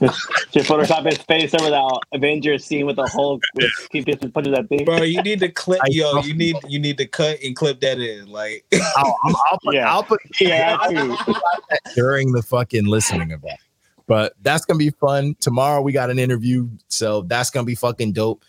[0.52, 4.54] Just Photoshop his face over that Avengers scene with the Hulk with keep just punches
[4.54, 4.84] that thing.
[4.84, 7.80] Bro, you need to clip I- yo, you need you need to cut and clip
[7.80, 8.26] that in.
[8.30, 8.66] Like
[8.96, 9.90] I'll, I'll, I'll put, Yeah.
[9.90, 11.34] I'll put Yeah, I too.
[11.94, 13.58] during the fucking listening of that.
[14.06, 15.36] But that's gonna be fun.
[15.40, 18.44] Tomorrow we got an interview, so that's gonna be fucking dope.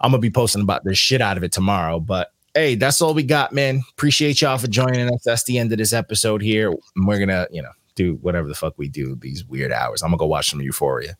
[0.00, 2.00] I'm gonna be posting about the shit out of it tomorrow.
[2.00, 3.82] But hey, that's all we got, man.
[3.92, 5.22] Appreciate y'all for joining us.
[5.24, 6.70] That's the end of this episode here.
[6.96, 10.02] And We're gonna, you know, do whatever the fuck we do these weird hours.
[10.02, 11.16] I'm gonna go watch some Euphoria.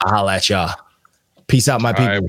[0.00, 0.74] I'll holla at y'all.
[1.46, 2.12] Peace out, my All people.
[2.12, 2.22] right,